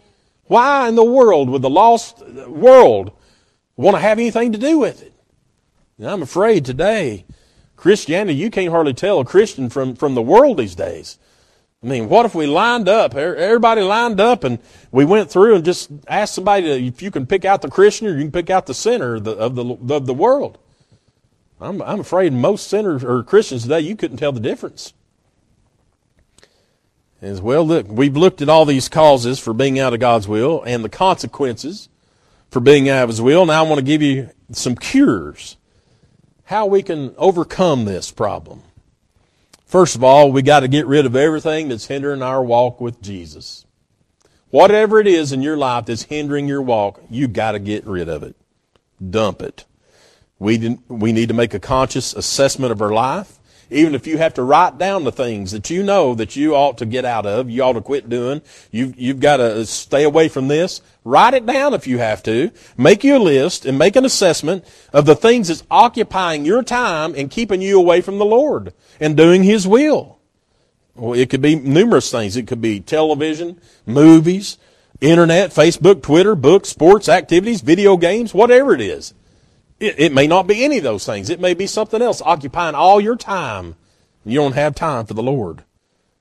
Why 0.44 0.88
in 0.88 0.94
the 0.94 1.04
world 1.04 1.50
would 1.50 1.62
the 1.62 1.70
lost 1.70 2.26
world 2.48 3.12
want 3.76 3.96
to 3.96 4.00
have 4.00 4.18
anything 4.18 4.52
to 4.52 4.58
do 4.58 4.78
with 4.78 5.02
it? 5.02 5.12
And 5.98 6.08
I'm 6.08 6.22
afraid 6.22 6.64
today, 6.64 7.26
Christianity, 7.80 8.38
you 8.38 8.50
can't 8.50 8.70
hardly 8.70 8.92
tell 8.92 9.20
a 9.20 9.24
Christian 9.24 9.70
from, 9.70 9.96
from 9.96 10.14
the 10.14 10.20
world 10.20 10.58
these 10.58 10.74
days. 10.74 11.18
I 11.82 11.86
mean, 11.86 12.10
what 12.10 12.26
if 12.26 12.34
we 12.34 12.46
lined 12.46 12.90
up, 12.90 13.14
everybody 13.14 13.80
lined 13.80 14.20
up, 14.20 14.44
and 14.44 14.58
we 14.92 15.06
went 15.06 15.30
through 15.30 15.54
and 15.54 15.64
just 15.64 15.90
asked 16.06 16.34
somebody 16.34 16.64
to, 16.64 16.78
if 16.78 17.00
you 17.00 17.10
can 17.10 17.24
pick 17.24 17.46
out 17.46 17.62
the 17.62 17.70
Christian 17.70 18.06
or 18.06 18.16
you 18.16 18.20
can 18.20 18.32
pick 18.32 18.50
out 18.50 18.66
the 18.66 18.74
sinner 18.74 19.14
of 19.14 19.24
the, 19.24 19.30
of 19.32 19.54
the, 19.54 19.94
of 19.94 20.04
the 20.04 20.12
world? 20.12 20.58
I'm, 21.58 21.80
I'm 21.80 22.00
afraid 22.00 22.34
most 22.34 22.68
sinners 22.68 23.02
or 23.02 23.22
Christians 23.22 23.62
today, 23.62 23.80
you 23.80 23.96
couldn't 23.96 24.18
tell 24.18 24.32
the 24.32 24.40
difference. 24.40 24.92
As 27.22 27.40
well, 27.40 27.64
look, 27.64 27.86
we've 27.88 28.16
looked 28.16 28.42
at 28.42 28.50
all 28.50 28.66
these 28.66 28.90
causes 28.90 29.38
for 29.38 29.54
being 29.54 29.78
out 29.78 29.94
of 29.94 30.00
God's 30.00 30.28
will 30.28 30.62
and 30.64 30.84
the 30.84 30.90
consequences 30.90 31.88
for 32.50 32.60
being 32.60 32.90
out 32.90 33.04
of 33.04 33.08
His 33.08 33.22
will. 33.22 33.46
Now 33.46 33.64
I 33.64 33.66
want 33.66 33.78
to 33.78 33.84
give 33.84 34.02
you 34.02 34.28
some 34.52 34.76
cures. 34.76 35.56
How 36.50 36.66
we 36.66 36.82
can 36.82 37.14
overcome 37.16 37.84
this 37.84 38.10
problem. 38.10 38.64
First 39.66 39.94
of 39.94 40.02
all, 40.02 40.32
we 40.32 40.42
got 40.42 40.60
to 40.60 40.68
get 40.68 40.84
rid 40.84 41.06
of 41.06 41.14
everything 41.14 41.68
that's 41.68 41.86
hindering 41.86 42.22
our 42.22 42.42
walk 42.42 42.80
with 42.80 43.00
Jesus. 43.00 43.66
Whatever 44.50 44.98
it 44.98 45.06
is 45.06 45.30
in 45.30 45.42
your 45.42 45.56
life 45.56 45.86
that's 45.86 46.02
hindering 46.02 46.48
your 46.48 46.60
walk, 46.60 47.00
you 47.08 47.28
got 47.28 47.52
to 47.52 47.60
get 47.60 47.86
rid 47.86 48.08
of 48.08 48.24
it. 48.24 48.34
Dump 49.00 49.42
it. 49.42 49.64
We, 50.40 50.76
we 50.88 51.12
need 51.12 51.28
to 51.28 51.34
make 51.34 51.54
a 51.54 51.60
conscious 51.60 52.14
assessment 52.14 52.72
of 52.72 52.82
our 52.82 52.92
life. 52.92 53.38
Even 53.70 53.94
if 53.94 54.06
you 54.06 54.18
have 54.18 54.34
to 54.34 54.42
write 54.42 54.78
down 54.78 55.04
the 55.04 55.12
things 55.12 55.52
that 55.52 55.70
you 55.70 55.82
know 55.82 56.14
that 56.14 56.34
you 56.34 56.56
ought 56.56 56.78
to 56.78 56.86
get 56.86 57.04
out 57.04 57.24
of, 57.24 57.48
you 57.48 57.62
ought 57.62 57.74
to 57.74 57.80
quit 57.80 58.08
doing, 58.08 58.42
you've, 58.72 58.98
you've 58.98 59.20
got 59.20 59.36
to 59.36 59.64
stay 59.64 60.02
away 60.02 60.28
from 60.28 60.48
this, 60.48 60.82
write 61.04 61.34
it 61.34 61.46
down 61.46 61.72
if 61.72 61.86
you 61.86 61.98
have 61.98 62.22
to. 62.24 62.50
Make 62.76 63.04
you 63.04 63.16
a 63.16 63.18
list 63.18 63.64
and 63.64 63.78
make 63.78 63.94
an 63.94 64.04
assessment 64.04 64.64
of 64.92 65.06
the 65.06 65.14
things 65.14 65.48
that's 65.48 65.62
occupying 65.70 66.44
your 66.44 66.64
time 66.64 67.14
and 67.14 67.30
keeping 67.30 67.62
you 67.62 67.78
away 67.78 68.00
from 68.00 68.18
the 68.18 68.24
Lord 68.24 68.74
and 68.98 69.16
doing 69.16 69.44
His 69.44 69.68
will. 69.68 70.18
Well, 70.96 71.14
it 71.14 71.30
could 71.30 71.42
be 71.42 71.54
numerous 71.54 72.10
things. 72.10 72.36
It 72.36 72.48
could 72.48 72.60
be 72.60 72.80
television, 72.80 73.60
movies, 73.86 74.58
internet, 75.00 75.50
Facebook, 75.50 76.02
Twitter, 76.02 76.34
books, 76.34 76.68
sports, 76.68 77.08
activities, 77.08 77.60
video 77.60 77.96
games, 77.96 78.34
whatever 78.34 78.74
it 78.74 78.80
is. 78.80 79.14
It, 79.80 79.98
it 79.98 80.12
may 80.12 80.26
not 80.26 80.46
be 80.46 80.62
any 80.64 80.78
of 80.78 80.84
those 80.84 81.06
things. 81.06 81.30
It 81.30 81.40
may 81.40 81.54
be 81.54 81.66
something 81.66 82.00
else 82.00 82.22
occupying 82.22 82.74
all 82.74 83.00
your 83.00 83.16
time. 83.16 83.74
You 84.24 84.38
don't 84.38 84.54
have 84.54 84.74
time 84.74 85.06
for 85.06 85.14
the 85.14 85.22
Lord. 85.22 85.64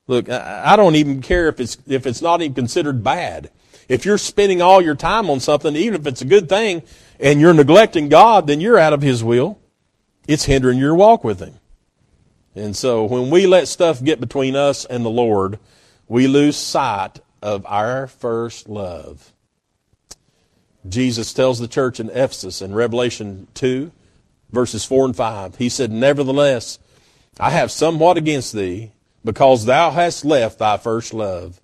Look, 0.08 0.30
I 0.30 0.76
don't 0.76 0.96
even 0.96 1.22
care 1.22 1.50
if 1.50 1.60
it's, 1.60 1.78
if 1.86 2.08
it's 2.08 2.22
not 2.22 2.42
even 2.42 2.56
considered 2.56 3.04
bad. 3.04 3.52
If 3.88 4.06
you're 4.06 4.18
spending 4.18 4.62
all 4.62 4.82
your 4.82 4.96
time 4.96 5.30
on 5.30 5.40
something, 5.40 5.76
even 5.76 6.00
if 6.00 6.08
it's 6.08 6.22
a 6.22 6.26
good 6.26 6.50
thing, 6.50 6.84
and 7.20 7.40
you're 7.40 7.54
neglecting 7.54 8.10
God, 8.10 8.48
then 8.48 8.62
you're 8.62 8.78
out 8.78 8.94
of 8.94 9.02
His 9.02 9.24
will. 9.24 9.60
It's 10.28 10.46
hindering 10.46 10.80
your 10.80 10.96
walk 10.96 11.24
with 11.24 11.40
Him. 11.40 11.56
And 12.56 12.76
so 12.76 13.04
when 13.04 13.30
we 13.30 13.46
let 13.46 13.68
stuff 13.68 14.04
get 14.04 14.20
between 14.20 14.56
us 14.56 14.86
and 14.86 15.06
the 15.06 15.10
Lord, 15.10 15.60
we 16.08 16.28
lose 16.28 16.58
sight 16.58 17.20
of 17.42 17.66
our 17.68 18.08
first 18.08 18.68
love. 18.68 19.34
Jesus 20.90 21.34
tells 21.34 21.60
the 21.60 21.68
church 21.68 22.00
in 22.00 22.10
Ephesus 22.10 22.62
in 22.62 22.74
Revelation 22.74 23.48
2, 23.54 23.92
verses 24.52 24.86
4 24.86 25.06
and 25.06 25.16
5, 25.16 25.56
He 25.58 25.70
said, 25.70 25.92
Nevertheless, 25.92 26.80
I 27.40 27.52
have 27.52 27.72
somewhat 27.72 28.18
against 28.18 28.54
thee, 28.54 28.92
because 29.24 29.66
thou 29.66 29.92
hast 29.92 30.26
left 30.26 30.60
thy 30.60 30.78
first 30.78 31.14
love. 31.14 31.62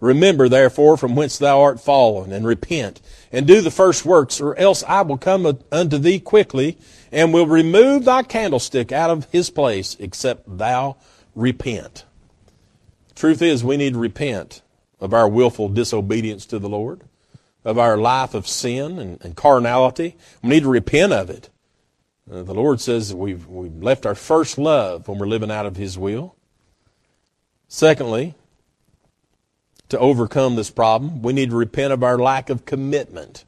Remember, 0.00 0.48
therefore, 0.48 0.96
from 0.96 1.14
whence 1.14 1.38
thou 1.38 1.60
art 1.60 1.80
fallen, 1.80 2.32
and 2.32 2.46
repent, 2.46 3.00
and 3.30 3.46
do 3.46 3.60
the 3.60 3.70
first 3.70 4.04
works, 4.04 4.40
or 4.40 4.56
else 4.56 4.82
I 4.84 5.02
will 5.02 5.18
come 5.18 5.60
unto 5.70 5.98
thee 5.98 6.18
quickly, 6.18 6.78
and 7.12 7.32
will 7.32 7.46
remove 7.46 8.04
thy 8.04 8.22
candlestick 8.22 8.90
out 8.90 9.10
of 9.10 9.26
his 9.30 9.50
place, 9.50 9.96
except 10.00 10.58
thou 10.58 10.96
repent. 11.34 12.04
Truth 13.14 13.42
is, 13.42 13.62
we 13.62 13.76
need 13.76 13.92
to 13.92 13.98
repent 13.98 14.62
of 14.98 15.12
our 15.12 15.28
willful 15.28 15.68
disobedience 15.68 16.46
to 16.46 16.58
the 16.58 16.68
Lord 16.68 17.02
of 17.64 17.78
our 17.78 17.96
life 17.96 18.34
of 18.34 18.46
sin 18.46 18.98
and, 18.98 19.24
and 19.24 19.36
carnality. 19.36 20.16
We 20.42 20.50
need 20.50 20.62
to 20.64 20.68
repent 20.68 21.12
of 21.12 21.30
it. 21.30 21.48
Uh, 22.30 22.42
the 22.42 22.54
Lord 22.54 22.80
says 22.80 23.14
we've, 23.14 23.46
we've 23.46 23.82
left 23.82 24.06
our 24.06 24.14
first 24.14 24.58
love 24.58 25.08
when 25.08 25.18
we're 25.18 25.26
living 25.26 25.50
out 25.50 25.66
of 25.66 25.76
His 25.76 25.98
will. 25.98 26.36
Secondly, 27.68 28.34
to 29.88 29.98
overcome 29.98 30.56
this 30.56 30.70
problem, 30.70 31.22
we 31.22 31.32
need 31.32 31.50
to 31.50 31.56
repent 31.56 31.92
of 31.92 32.02
our 32.02 32.18
lack 32.18 32.50
of 32.50 32.64
commitment. 32.64 33.44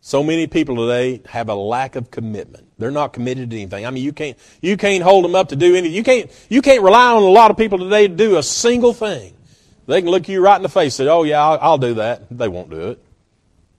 So 0.00 0.22
many 0.22 0.46
people 0.46 0.76
today 0.76 1.22
have 1.28 1.48
a 1.48 1.54
lack 1.54 1.94
of 1.94 2.10
commitment. 2.10 2.68
They're 2.78 2.90
not 2.90 3.12
committed 3.12 3.50
to 3.50 3.56
anything. 3.56 3.86
I 3.86 3.90
mean, 3.90 4.02
you 4.02 4.12
can't, 4.12 4.36
you 4.60 4.76
can't 4.76 5.04
hold 5.04 5.24
them 5.24 5.34
up 5.34 5.50
to 5.50 5.56
do 5.56 5.76
anything. 5.76 5.94
You 5.94 6.02
can't, 6.02 6.30
you 6.48 6.60
can't 6.60 6.82
rely 6.82 7.12
on 7.12 7.22
a 7.22 7.26
lot 7.26 7.50
of 7.52 7.56
people 7.56 7.78
today 7.78 8.08
to 8.08 8.14
do 8.14 8.36
a 8.36 8.42
single 8.42 8.92
thing. 8.92 9.34
They 9.86 10.00
can 10.00 10.10
look 10.10 10.28
you 10.28 10.40
right 10.40 10.56
in 10.56 10.62
the 10.62 10.68
face 10.68 10.98
and 10.98 11.06
say, 11.06 11.08
oh 11.08 11.22
yeah, 11.22 11.44
I'll, 11.44 11.58
I'll 11.60 11.78
do 11.78 11.94
that. 11.94 12.36
They 12.36 12.48
won't 12.48 12.70
do 12.70 12.90
it. 12.90 13.04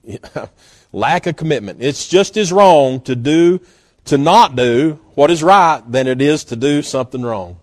Lack 0.92 1.26
of 1.26 1.36
commitment. 1.36 1.82
It's 1.82 2.08
just 2.08 2.36
as 2.36 2.52
wrong 2.52 3.00
to 3.02 3.16
do, 3.16 3.60
to 4.06 4.18
not 4.18 4.56
do 4.56 4.98
what 5.14 5.30
is 5.30 5.42
right 5.42 5.82
than 5.86 6.06
it 6.06 6.20
is 6.20 6.44
to 6.44 6.56
do 6.56 6.82
something 6.82 7.22
wrong. 7.22 7.58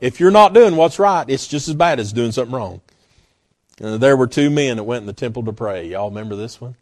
If 0.00 0.20
you're 0.20 0.30
not 0.30 0.52
doing 0.52 0.76
what's 0.76 0.98
right, 0.98 1.28
it's 1.28 1.46
just 1.46 1.68
as 1.68 1.74
bad 1.74 1.98
as 1.98 2.12
doing 2.12 2.32
something 2.32 2.54
wrong. 2.54 2.80
And 3.80 4.00
there 4.00 4.16
were 4.16 4.26
two 4.26 4.50
men 4.50 4.76
that 4.76 4.84
went 4.84 5.02
in 5.02 5.06
the 5.06 5.12
temple 5.12 5.44
to 5.44 5.52
pray. 5.52 5.88
Y'all 5.88 6.10
remember 6.10 6.36
this 6.36 6.60
one? 6.60 6.76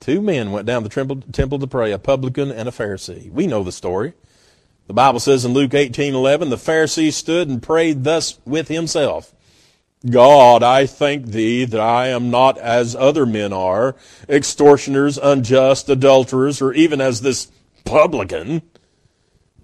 Two 0.00 0.20
men 0.20 0.52
went 0.52 0.66
down 0.66 0.82
the 0.82 0.88
temple, 0.88 1.22
temple 1.32 1.58
to 1.58 1.66
pray, 1.66 1.92
a 1.92 1.98
publican 1.98 2.50
and 2.50 2.68
a 2.68 2.72
Pharisee. 2.72 3.30
We 3.30 3.46
know 3.46 3.62
the 3.62 3.72
story. 3.72 4.12
The 4.86 4.92
Bible 4.92 5.20
says 5.20 5.44
in 5.44 5.52
Luke 5.52 5.72
18:11, 5.72 6.50
the 6.50 6.56
Pharisee 6.56 7.12
stood 7.12 7.48
and 7.48 7.62
prayed 7.62 8.04
thus 8.04 8.38
with 8.44 8.68
himself. 8.68 9.34
God, 10.10 10.62
I 10.62 10.86
thank 10.86 11.26
thee 11.26 11.64
that 11.64 11.80
I 11.80 12.08
am 12.08 12.30
not 12.30 12.58
as 12.58 12.94
other 12.94 13.26
men 13.26 13.52
are, 13.52 13.96
extortioners, 14.28 15.18
unjust, 15.18 15.88
adulterers, 15.88 16.60
or 16.60 16.72
even 16.72 17.00
as 17.00 17.20
this 17.20 17.50
publican. 17.84 18.62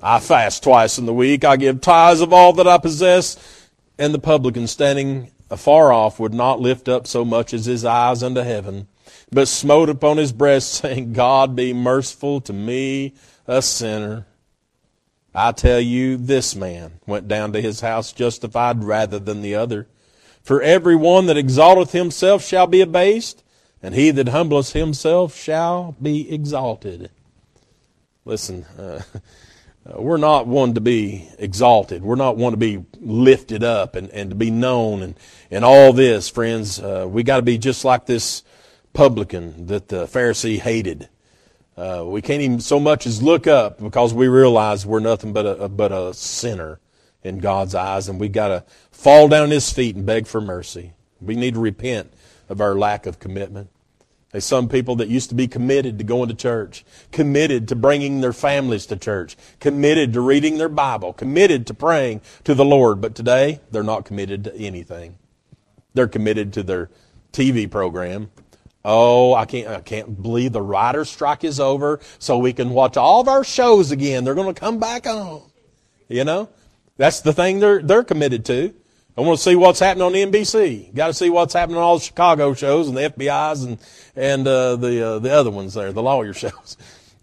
I 0.00 0.18
fast 0.18 0.62
twice 0.62 0.98
in 0.98 1.06
the 1.06 1.14
week. 1.14 1.44
I 1.44 1.56
give 1.56 1.80
tithes 1.80 2.20
of 2.20 2.32
all 2.32 2.52
that 2.54 2.66
I 2.66 2.78
possess. 2.78 3.68
And 3.98 4.12
the 4.12 4.18
publican 4.18 4.66
standing 4.66 5.30
afar 5.50 5.92
off 5.92 6.18
would 6.18 6.34
not 6.34 6.60
lift 6.60 6.88
up 6.88 7.06
so 7.06 7.24
much 7.24 7.52
as 7.52 7.66
his 7.66 7.84
eyes 7.84 8.22
unto 8.22 8.40
heaven, 8.40 8.88
but 9.30 9.46
smote 9.46 9.90
upon 9.90 10.16
his 10.16 10.32
breast, 10.32 10.72
saying, 10.74 11.12
God 11.12 11.54
be 11.54 11.72
merciful 11.72 12.40
to 12.42 12.52
me, 12.52 13.14
a 13.46 13.62
sinner. 13.62 14.26
I 15.34 15.52
tell 15.52 15.80
you, 15.80 16.16
this 16.16 16.54
man 16.54 17.00
went 17.06 17.28
down 17.28 17.52
to 17.52 17.60
his 17.60 17.80
house 17.80 18.12
justified 18.12 18.84
rather 18.84 19.18
than 19.18 19.40
the 19.40 19.54
other. 19.54 19.88
For 20.42 20.60
every 20.60 20.96
one 20.96 21.26
that 21.26 21.36
exalteth 21.36 21.92
himself 21.92 22.44
shall 22.44 22.66
be 22.66 22.80
abased, 22.80 23.44
and 23.82 23.94
he 23.94 24.10
that 24.10 24.28
humbleth 24.28 24.72
himself 24.72 25.36
shall 25.36 25.96
be 26.02 26.32
exalted. 26.32 27.10
Listen, 28.24 28.64
uh, 28.78 29.02
we're 29.96 30.16
not 30.16 30.46
one 30.46 30.74
to 30.74 30.80
be 30.80 31.28
exalted. 31.38 32.02
We're 32.02 32.16
not 32.16 32.36
one 32.36 32.52
to 32.52 32.56
be 32.56 32.84
lifted 33.00 33.62
up 33.62 33.94
and, 33.94 34.10
and 34.10 34.30
to 34.30 34.36
be 34.36 34.50
known 34.50 35.02
and, 35.02 35.14
and 35.50 35.64
all 35.64 35.92
this, 35.92 36.28
friends. 36.28 36.80
Uh, 36.80 37.06
we 37.08 37.22
got 37.22 37.36
to 37.36 37.42
be 37.42 37.58
just 37.58 37.84
like 37.84 38.06
this 38.06 38.42
publican 38.92 39.66
that 39.66 39.88
the 39.88 40.06
Pharisee 40.06 40.58
hated. 40.58 41.08
Uh, 41.76 42.04
we 42.06 42.20
can't 42.20 42.42
even 42.42 42.60
so 42.60 42.78
much 42.78 43.06
as 43.06 43.22
look 43.22 43.46
up 43.46 43.78
because 43.78 44.12
we 44.12 44.28
realize 44.28 44.84
we're 44.84 45.00
nothing 45.00 45.32
but 45.32 45.46
a, 45.46 45.68
but 45.68 45.90
a 45.90 46.12
sinner 46.12 46.78
in 47.24 47.38
God's 47.38 47.74
eyes, 47.74 48.08
and 48.08 48.20
we 48.20 48.28
got 48.28 48.48
to 48.48 48.64
fall 49.02 49.26
down 49.26 49.50
His 49.50 49.72
feet 49.72 49.96
and 49.96 50.06
beg 50.06 50.28
for 50.28 50.40
mercy. 50.40 50.92
We 51.20 51.34
need 51.34 51.54
to 51.54 51.60
repent 51.60 52.12
of 52.48 52.60
our 52.60 52.76
lack 52.76 53.04
of 53.04 53.18
commitment. 53.18 53.68
There's 54.30 54.44
some 54.44 54.68
people 54.68 54.94
that 54.96 55.08
used 55.08 55.28
to 55.30 55.34
be 55.34 55.48
committed 55.48 55.98
to 55.98 56.04
going 56.04 56.28
to 56.28 56.34
church, 56.36 56.84
committed 57.10 57.66
to 57.68 57.76
bringing 57.76 58.20
their 58.20 58.32
families 58.32 58.86
to 58.86 58.96
church, 58.96 59.36
committed 59.58 60.12
to 60.12 60.20
reading 60.20 60.58
their 60.58 60.68
Bible, 60.68 61.12
committed 61.12 61.66
to 61.66 61.74
praying 61.74 62.20
to 62.44 62.54
the 62.54 62.64
Lord, 62.64 63.00
but 63.00 63.16
today 63.16 63.60
they're 63.72 63.82
not 63.82 64.04
committed 64.04 64.44
to 64.44 64.54
anything. 64.54 65.18
They're 65.94 66.06
committed 66.06 66.52
to 66.52 66.62
their 66.62 66.88
TV 67.32 67.68
program. 67.68 68.30
Oh, 68.84 69.34
I 69.34 69.46
can't, 69.46 69.66
I 69.66 69.80
can't 69.80 70.22
believe 70.22 70.52
the 70.52 70.62
writer's 70.62 71.10
strike 71.10 71.42
is 71.42 71.58
over, 71.58 71.98
so 72.20 72.38
we 72.38 72.52
can 72.52 72.70
watch 72.70 72.96
all 72.96 73.20
of 73.20 73.26
our 73.26 73.42
shows 73.42 73.90
again. 73.90 74.22
They're 74.22 74.36
going 74.36 74.54
to 74.54 74.58
come 74.60 74.78
back 74.78 75.08
on. 75.08 75.42
You 76.08 76.24
know? 76.24 76.48
That's 76.96 77.20
the 77.20 77.32
thing 77.32 77.58
they're, 77.58 77.82
they're 77.82 78.04
committed 78.04 78.44
to. 78.44 78.74
I 79.16 79.20
want 79.20 79.38
to 79.38 79.42
see 79.42 79.56
what's 79.56 79.80
happening 79.80 80.06
on 80.06 80.12
NBC. 80.12 80.94
Got 80.94 81.08
to 81.08 81.14
see 81.14 81.28
what's 81.28 81.52
happening 81.52 81.76
on 81.76 81.82
all 81.82 81.98
the 81.98 82.04
Chicago 82.04 82.54
shows 82.54 82.88
and 82.88 82.96
the 82.96 83.10
FBI's 83.10 83.62
and 83.62 83.78
and 84.16 84.48
uh, 84.48 84.76
the 84.76 85.06
uh, 85.06 85.18
the 85.18 85.30
other 85.30 85.50
ones 85.50 85.74
there, 85.74 85.92
the 85.92 86.02
lawyer 86.02 86.32
shows. 86.34 86.76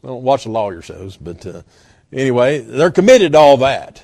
I 0.03 0.07
don't 0.07 0.23
watch 0.23 0.43
the 0.43 0.51
lawyer 0.51 0.81
shows, 0.81 1.17
but 1.17 1.45
uh, 1.45 1.63
anyway, 2.13 2.59
they're 2.59 2.91
committed 2.91 3.31
to 3.31 3.39
all 3.39 3.57
that. 3.57 4.03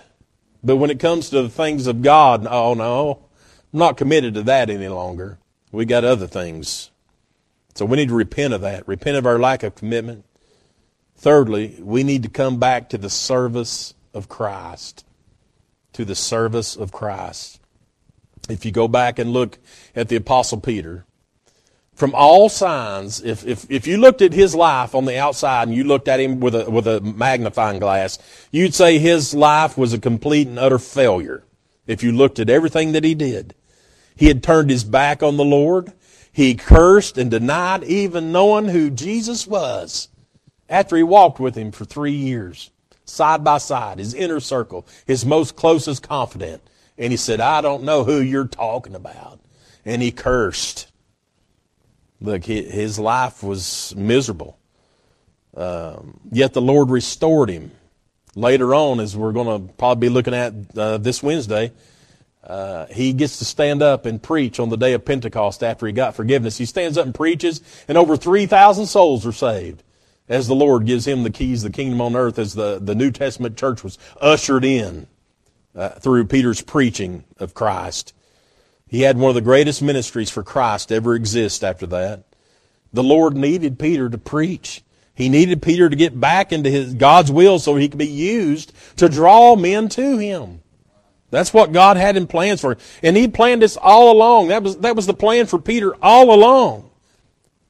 But 0.64 0.78
when 0.78 0.90
it 0.90 1.00
comes 1.00 1.30
to 1.30 1.44
the 1.44 1.50
things 1.50 1.86
of 1.86 2.02
God, 2.02 2.48
oh 2.50 2.74
no, 2.74 3.26
I'm 3.72 3.80
not 3.80 3.98
committed 3.98 4.34
to 4.34 4.44
that 4.44 4.72
any 4.72 4.88
longer. 4.88 5.38
We 5.72 5.86
got 5.86 6.04
other 6.04 6.28
things. 6.28 6.90
So 7.76 7.86
we 7.86 7.98
need 7.98 8.10
to 8.10 8.16
repent 8.16 8.54
of 8.54 8.62
that. 8.62 8.88
Repent 8.88 9.18
of 9.18 9.28
our 9.28 9.38
lack 9.38 9.62
of 9.62 9.76
commitment. 9.76 10.26
Thirdly, 11.18 11.78
we 11.80 12.04
need 12.04 12.24
to 12.24 12.30
come 12.30 12.58
back 12.58 12.90
to 12.90 12.98
the 12.98 13.10
service 13.10 13.94
of 14.14 14.28
Christ. 14.28 15.06
To 15.94 16.04
the 16.04 16.16
service 16.16 16.76
of 16.76 16.92
Christ. 16.92 17.60
If 18.50 18.66
you 18.66 18.72
go 18.72 18.88
back 18.88 19.20
and 19.20 19.32
look 19.32 19.58
at 19.96 20.10
the 20.10 20.16
Apostle 20.16 20.60
Peter, 20.60 21.06
from 21.96 22.14
all 22.14 22.50
signs, 22.50 23.22
if, 23.24 23.46
if, 23.48 23.66
if 23.72 23.88
you 23.88 23.98
looked 23.98 24.22
at 24.22 24.34
his 24.34 24.54
life 24.54 24.94
on 24.94 25.06
the 25.06 25.18
outside 25.18 25.68
and 25.68 25.76
you 25.76 25.86
looked 25.86 26.10
at 26.10 26.20
him 26.20 26.42
with 26.42 26.54
a, 26.54 26.70
with 26.70 26.88
a 26.88 27.00
magnifying 27.00 27.80
glass, 27.80 28.20
you'd 28.52 28.76
say 28.76 29.00
his 29.00 29.34
life 29.34 29.78
was 29.78 29.94
a 29.94 30.00
complete 30.00 30.48
and 30.48 30.60
utter 30.60 30.78
failure. 30.78 31.44
If 31.88 32.04
you 32.04 32.12
looked 32.12 32.40
at 32.40 32.50
everything 32.50 32.92
that 32.92 33.06
he 33.06 33.16
did, 33.16 33.56
he 34.16 34.28
had 34.28 34.44
turned 34.44 34.70
his 34.70 34.84
back 34.84 35.24
on 35.24 35.38
the 35.38 35.46
Lord. 35.46 35.94
He 36.32 36.56
cursed 36.56 37.18
and 37.18 37.32
denied 37.32 37.86
even 37.86 38.34
knowing 38.34 38.68
who 38.68 38.90
Jesus 38.90 39.48
was 39.48 40.10
after 40.70 40.98
he 40.98 41.04
walked 41.04 41.40
with 41.40 41.56
him 41.56 41.72
for 41.72 41.86
three 41.86 42.12
years, 42.12 42.72
side 43.06 43.44
by 43.44 43.58
side, 43.58 44.00
his 44.00 44.14
inner 44.14 44.42
circle, 44.42 44.86
his 45.06 45.26
most 45.26 45.56
closest 45.56 46.04
confidant. 46.04 46.62
And 46.98 47.12
he 47.12 47.18
said, 47.18 47.42
I 47.42 47.62
don't 47.62 47.84
know 47.84 48.04
who 48.04 48.22
you're 48.22 48.48
talking 48.48 48.96
about. 48.96 49.40
And 49.84 50.02
he 50.02 50.12
cursed. 50.12 50.88
Look, 52.22 52.46
his 52.46 52.98
life 52.98 53.44
was 53.44 53.94
miserable. 53.96 54.58
Um, 55.56 56.20
yet 56.32 56.54
the 56.54 56.62
Lord 56.62 56.90
restored 56.90 57.50
him. 57.50 57.72
Later 58.36 58.76
on, 58.76 59.00
as 59.00 59.16
we're 59.16 59.32
going 59.32 59.68
to 59.68 59.74
probably 59.74 60.10
be 60.10 60.14
looking 60.14 60.34
at 60.34 60.54
uh, 60.78 60.98
this 60.98 61.24
Wednesday, 61.24 61.72
uh, 62.44 62.86
he 62.88 63.14
gets 63.14 63.40
to 63.40 63.46
stand 63.46 63.82
up 63.82 64.06
and 64.06 64.22
preach 64.22 64.60
on 64.60 64.70
the 64.70 64.78
day 64.78 64.94
of 64.94 65.06
Pentecost 65.06 65.64
after 65.64 65.88
he 65.88 65.94
got 65.94 66.16
forgiveness. 66.16 66.58
He 66.58 66.66
stands 66.66 66.98
up 66.98 67.06
and 67.06 67.16
preaches, 67.16 67.62
and 67.88 67.98
over 67.98 68.18
3,000 68.18 68.88
souls 68.88 69.26
are 69.26 69.32
saved 69.32 69.84
as 70.28 70.48
the 70.48 70.56
Lord 70.56 70.86
gives 70.86 71.08
him 71.08 71.24
the 71.24 71.30
keys 71.30 71.64
of 71.64 71.72
the 71.72 71.76
kingdom 71.76 72.02
on 72.02 72.16
earth 72.16 72.38
as 72.38 72.54
the, 72.54 72.80
the 72.82 72.96
New 72.96 73.12
Testament 73.12 73.58
church 73.58 73.84
was 73.84 73.98
ushered 74.20 74.66
in 74.66 75.08
uh, 75.76 75.90
through 75.90 76.26
Peter's 76.26 76.62
preaching 76.62 77.24
of 77.38 77.54
Christ. 77.54 78.14
He 78.88 79.02
had 79.02 79.18
one 79.18 79.30
of 79.30 79.36
the 79.36 79.42
greatest 79.42 79.82
ministries 79.82 80.30
for 80.30 80.44
Christ 80.44 80.92
ever 80.92 81.16
exist 81.16 81.64
after 81.64 81.86
that. 81.88 82.24
The 82.94 83.04
Lord 83.04 83.36
needed 83.36 83.78
Peter 83.78 84.10
to 84.10 84.18
preach. 84.18 84.84
He 85.14 85.30
needed 85.30 85.62
Peter 85.62 85.90
to 85.90 85.96
get 85.96 86.20
back 86.20 86.52
into 86.52 86.70
his 86.70 86.94
God's 86.94 87.32
will 87.32 87.60
so 87.60 87.76
he 87.76 87.90
could 87.90 87.98
be 87.98 88.08
used 88.08 88.74
to 88.98 89.10
draw 89.10 89.56
men 89.56 89.90
to 89.90 90.18
him. 90.18 90.62
That's 91.32 91.54
what 91.54 91.74
God 91.74 91.98
had 91.98 92.16
in 92.16 92.28
plans 92.28 92.62
for 92.62 92.74
him. 92.74 92.78
And 93.04 93.18
he 93.18 93.28
planned 93.28 93.62
this 93.62 93.78
all 93.78 94.12
along. 94.12 94.50
That 94.50 94.64
was, 94.64 94.78
that 94.78 94.96
was 94.96 95.08
the 95.08 95.14
plan 95.14 95.48
for 95.48 95.60
Peter 95.60 95.96
all 96.02 96.34
along. 96.34 96.90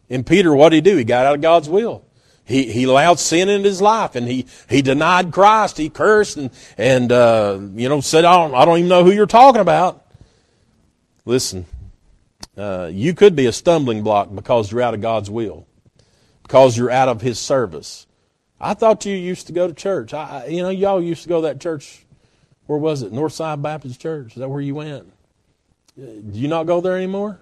And 0.10 0.26
Peter, 0.26 0.54
what 0.56 0.70
did 0.70 0.76
he 0.76 0.92
do? 0.92 0.98
He 0.98 1.04
got 1.04 1.26
out 1.26 1.36
of 1.36 1.42
God's 1.42 1.70
will. 1.70 2.06
He, 2.46 2.72
he 2.72 2.84
allowed 2.84 3.20
sin 3.20 3.50
in 3.50 3.64
his 3.64 3.82
life 3.82 4.16
and 4.16 4.28
he, 4.28 4.46
he 4.70 4.84
denied 4.84 5.32
Christ. 5.32 5.78
He 5.78 5.90
cursed 5.90 6.38
and, 6.38 6.52
and, 6.78 7.12
uh, 7.12 7.60
you 7.74 7.90
know, 7.90 8.02
said, 8.02 8.24
I 8.24 8.38
don't, 8.38 8.54
I 8.54 8.66
don't 8.66 8.78
even 8.78 8.90
know 8.90 9.04
who 9.04 9.12
you're 9.12 9.26
talking 9.26 9.62
about. 9.62 10.06
Listen, 11.26 11.66
uh, 12.56 12.90
you 12.92 13.16
could 13.16 13.36
be 13.36 13.48
a 13.48 13.52
stumbling 13.52 14.04
block 14.04 14.34
because 14.34 14.72
you're 14.72 14.82
out 14.82 14.94
of 14.94 15.02
God's 15.02 15.30
will, 15.30 15.66
because 16.44 16.78
you're 16.78 16.92
out 16.92 17.10
of 17.10 17.22
His 17.22 17.40
service. 17.40 18.06
I 18.60 18.76
thought 18.76 19.06
you 19.06 19.16
used 19.16 19.48
to 19.48 19.54
go 19.54 19.68
to 19.68 19.74
church. 19.74 20.14
I, 20.14 20.46
you 20.46 20.62
know, 20.62 20.70
y'all 20.70 21.02
used 21.02 21.24
to 21.24 21.30
go 21.30 21.42
to 21.42 21.48
that 21.48 21.60
church. 21.60 22.06
Where 22.68 22.80
was 22.80 23.02
it? 23.02 23.12
Northside 23.12 23.62
Baptist 23.62 24.00
Church. 24.00 24.34
Is 24.34 24.36
that 24.36 24.50
where 24.50 24.62
you 24.62 24.76
went? 24.76 25.12
Uh, 26.00 26.06
do 26.06 26.40
you 26.40 26.48
not 26.48 26.64
go 26.64 26.80
there 26.80 26.96
anymore? 26.96 27.40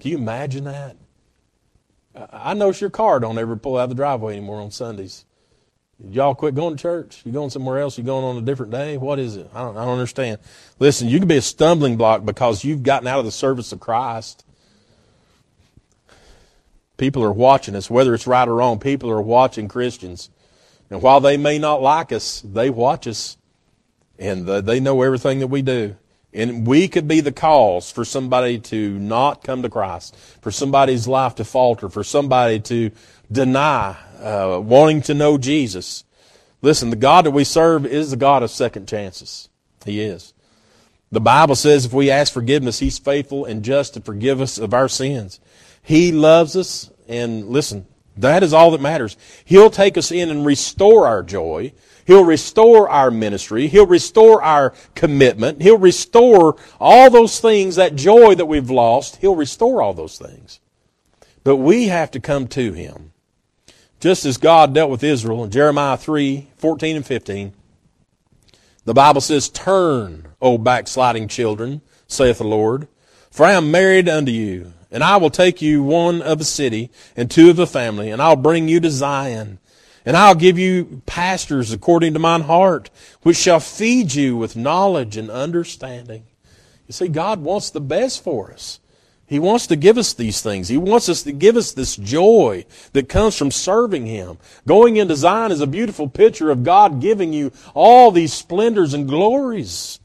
Can 0.00 0.10
you 0.10 0.18
imagine 0.18 0.64
that? 0.64 0.96
I 2.14 2.54
notice 2.54 2.80
your 2.80 2.90
car 2.90 3.20
don't 3.20 3.38
ever 3.38 3.56
pull 3.56 3.78
out 3.78 3.84
of 3.84 3.88
the 3.90 3.94
driveway 3.94 4.36
anymore 4.36 4.60
on 4.60 4.70
Sundays. 4.70 5.24
Y'all 6.10 6.34
quit 6.34 6.54
going 6.54 6.76
to 6.76 6.82
church? 6.82 7.22
You 7.24 7.32
going 7.32 7.50
somewhere 7.50 7.78
else? 7.78 7.96
You 7.96 8.04
going 8.04 8.24
on 8.24 8.36
a 8.36 8.40
different 8.40 8.72
day? 8.72 8.96
What 8.96 9.18
is 9.18 9.36
it? 9.36 9.48
I 9.54 9.62
don't, 9.62 9.76
I 9.76 9.84
don't 9.84 9.94
understand. 9.94 10.38
Listen, 10.78 11.08
you 11.08 11.18
can 11.18 11.28
be 11.28 11.36
a 11.36 11.42
stumbling 11.42 11.96
block 11.96 12.24
because 12.24 12.64
you've 12.64 12.82
gotten 12.82 13.06
out 13.06 13.20
of 13.20 13.24
the 13.24 13.30
service 13.30 13.72
of 13.72 13.80
Christ. 13.80 14.44
People 16.96 17.22
are 17.22 17.32
watching 17.32 17.76
us, 17.76 17.88
whether 17.88 18.14
it's 18.14 18.26
right 18.26 18.48
or 18.48 18.56
wrong. 18.56 18.78
People 18.78 19.10
are 19.10 19.22
watching 19.22 19.68
Christians. 19.68 20.28
And 20.90 21.02
while 21.02 21.20
they 21.20 21.36
may 21.36 21.58
not 21.58 21.80
like 21.80 22.12
us, 22.12 22.42
they 22.42 22.68
watch 22.68 23.06
us. 23.06 23.36
And 24.18 24.46
they 24.46 24.80
know 24.80 25.02
everything 25.02 25.38
that 25.38 25.46
we 25.46 25.62
do. 25.62 25.96
And 26.34 26.66
we 26.66 26.88
could 26.88 27.06
be 27.06 27.20
the 27.20 27.32
cause 27.32 27.90
for 27.90 28.04
somebody 28.04 28.58
to 28.58 28.98
not 28.98 29.44
come 29.44 29.62
to 29.62 29.68
Christ, 29.68 30.16
for 30.40 30.50
somebody's 30.50 31.06
life 31.06 31.34
to 31.34 31.44
falter, 31.44 31.88
for 31.90 32.02
somebody 32.02 32.58
to 32.60 32.90
deny 33.30 33.96
uh, 34.18 34.58
wanting 34.62 35.02
to 35.02 35.14
know 35.14 35.36
Jesus. 35.36 36.04
Listen, 36.62 36.90
the 36.90 36.96
God 36.96 37.26
that 37.26 37.32
we 37.32 37.44
serve 37.44 37.84
is 37.84 38.10
the 38.10 38.16
God 38.16 38.42
of 38.42 38.50
second 38.50 38.88
chances. 38.88 39.48
He 39.84 40.00
is. 40.00 40.32
The 41.10 41.20
Bible 41.20 41.56
says 41.56 41.84
if 41.84 41.92
we 41.92 42.10
ask 42.10 42.32
forgiveness, 42.32 42.78
He's 42.78 42.98
faithful 42.98 43.44
and 43.44 43.62
just 43.62 43.94
to 43.94 44.00
forgive 44.00 44.40
us 44.40 44.58
of 44.58 44.72
our 44.72 44.88
sins. 44.88 45.40
He 45.82 46.12
loves 46.12 46.56
us, 46.56 46.90
and 47.08 47.48
listen, 47.48 47.86
that 48.16 48.42
is 48.42 48.52
all 48.52 48.70
that 48.70 48.80
matters. 48.80 49.16
He'll 49.44 49.70
take 49.70 49.98
us 49.98 50.10
in 50.10 50.30
and 50.30 50.46
restore 50.46 51.06
our 51.06 51.22
joy. 51.22 51.72
He'll 52.04 52.24
restore 52.24 52.88
our 52.88 53.10
ministry. 53.10 53.68
He'll 53.68 53.86
restore 53.86 54.42
our 54.42 54.72
commitment. 54.94 55.62
He'll 55.62 55.78
restore 55.78 56.56
all 56.80 57.10
those 57.10 57.40
things, 57.40 57.76
that 57.76 57.96
joy 57.96 58.34
that 58.34 58.46
we've 58.46 58.70
lost. 58.70 59.16
He'll 59.16 59.36
restore 59.36 59.82
all 59.82 59.94
those 59.94 60.18
things. 60.18 60.60
But 61.44 61.56
we 61.56 61.88
have 61.88 62.10
to 62.12 62.20
come 62.20 62.48
to 62.48 62.72
Him. 62.72 63.12
Just 64.00 64.24
as 64.24 64.36
God 64.36 64.74
dealt 64.74 64.90
with 64.90 65.04
Israel 65.04 65.44
in 65.44 65.50
Jeremiah 65.50 65.96
3 65.96 66.48
14 66.56 66.96
and 66.96 67.06
15, 67.06 67.52
the 68.84 68.94
Bible 68.94 69.20
says, 69.20 69.48
Turn, 69.48 70.28
O 70.40 70.58
backsliding 70.58 71.28
children, 71.28 71.82
saith 72.08 72.38
the 72.38 72.44
Lord, 72.44 72.88
for 73.30 73.46
I 73.46 73.52
am 73.52 73.70
married 73.70 74.08
unto 74.08 74.32
you, 74.32 74.72
and 74.90 75.04
I 75.04 75.18
will 75.18 75.30
take 75.30 75.62
you 75.62 75.82
one 75.82 76.20
of 76.20 76.40
a 76.40 76.44
city 76.44 76.90
and 77.16 77.30
two 77.30 77.48
of 77.48 77.60
a 77.60 77.66
family, 77.66 78.10
and 78.10 78.20
I'll 78.20 78.36
bring 78.36 78.68
you 78.68 78.80
to 78.80 78.90
Zion 78.90 79.58
and 80.04 80.16
I'll 80.16 80.34
give 80.34 80.58
you 80.58 81.02
pastors 81.06 81.72
according 81.72 82.14
to 82.14 82.18
mine 82.18 82.42
heart, 82.42 82.90
which 83.22 83.36
shall 83.36 83.60
feed 83.60 84.14
you 84.14 84.36
with 84.36 84.56
knowledge 84.56 85.16
and 85.16 85.30
understanding. 85.30 86.24
You 86.86 86.92
see, 86.92 87.08
God 87.08 87.40
wants 87.40 87.70
the 87.70 87.80
best 87.80 88.22
for 88.22 88.52
us. 88.52 88.80
He 89.26 89.38
wants 89.38 89.66
to 89.68 89.76
give 89.76 89.96
us 89.96 90.12
these 90.12 90.42
things. 90.42 90.68
He 90.68 90.76
wants 90.76 91.08
us 91.08 91.22
to 91.22 91.32
give 91.32 91.56
us 91.56 91.72
this 91.72 91.96
joy 91.96 92.66
that 92.92 93.08
comes 93.08 93.38
from 93.38 93.50
serving 93.50 94.04
Him. 94.04 94.36
Going 94.66 94.98
into 94.98 95.16
Zion 95.16 95.52
is 95.52 95.62
a 95.62 95.66
beautiful 95.66 96.06
picture 96.06 96.50
of 96.50 96.64
God 96.64 97.00
giving 97.00 97.32
you 97.32 97.50
all 97.72 98.10
these 98.10 98.34
splendors 98.34 98.92
and 98.92 99.08
glories. 99.08 100.00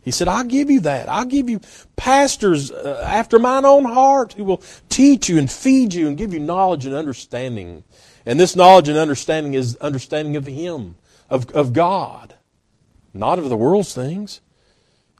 He 0.00 0.10
said, 0.10 0.26
I'll 0.26 0.44
give 0.44 0.70
you 0.70 0.80
that. 0.80 1.08
I'll 1.08 1.26
give 1.26 1.50
you 1.50 1.60
pastors 1.96 2.70
uh, 2.70 3.04
after 3.06 3.38
mine 3.38 3.64
own 3.66 3.84
heart 3.84 4.32
who 4.32 4.44
will 4.44 4.62
teach 4.88 5.28
you 5.28 5.38
and 5.38 5.50
feed 5.50 5.92
you 5.92 6.08
and 6.08 6.16
give 6.16 6.32
you 6.32 6.40
knowledge 6.40 6.86
and 6.86 6.94
understanding. 6.94 7.84
And 8.24 8.38
this 8.38 8.56
knowledge 8.56 8.88
and 8.88 8.98
understanding 8.98 9.54
is 9.54 9.76
understanding 9.76 10.36
of 10.36 10.46
Him, 10.46 10.96
of, 11.28 11.50
of 11.50 11.72
God, 11.72 12.34
not 13.12 13.38
of 13.38 13.48
the 13.48 13.56
world's 13.56 13.94
things. 13.94 14.40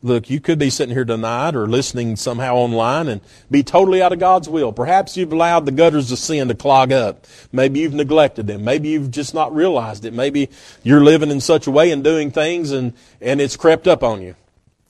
Look, 0.05 0.29
you 0.29 0.41
could 0.41 0.59
be 0.59 0.69
sitting 0.69 0.95
here 0.95 1.05
tonight 1.05 1.55
or 1.55 1.69
listening 1.69 2.17
somehow 2.17 2.57
online 2.57 3.07
and 3.07 3.21
be 3.49 3.63
totally 3.63 4.03
out 4.03 4.13
of 4.13 4.19
God's 4.19 4.49
will. 4.49 4.73
Perhaps 4.73 5.17
you've 5.17 5.33
allowed 5.33 5.65
the 5.65 5.71
gutters 5.71 6.11
of 6.11 6.19
sin 6.19 6.49
to 6.49 6.55
clog 6.55 6.91
up. 6.91 7.25
Maybe 7.53 7.81
you've 7.81 7.95
neglected 7.95 8.49
them. 8.49 8.65
Maybe 8.65 8.89
you've 8.89 9.13
just 9.13 9.33
not 9.33 9.55
realized 9.55 10.05
it. 10.05 10.13
Maybe 10.13 10.51
you're 10.83 11.05
living 11.05 11.31
in 11.31 11.41
such 11.41 11.69
a 11.69 11.71
way 11.71 11.93
and 11.93 12.03
doing 12.03 12.33
things 12.33 12.73
and, 12.73 12.95
and 13.21 13.41
it's 13.41 13.57
crept 13.57 13.87
up 13.87 14.03
on 14.03 14.23
you. 14.23 14.35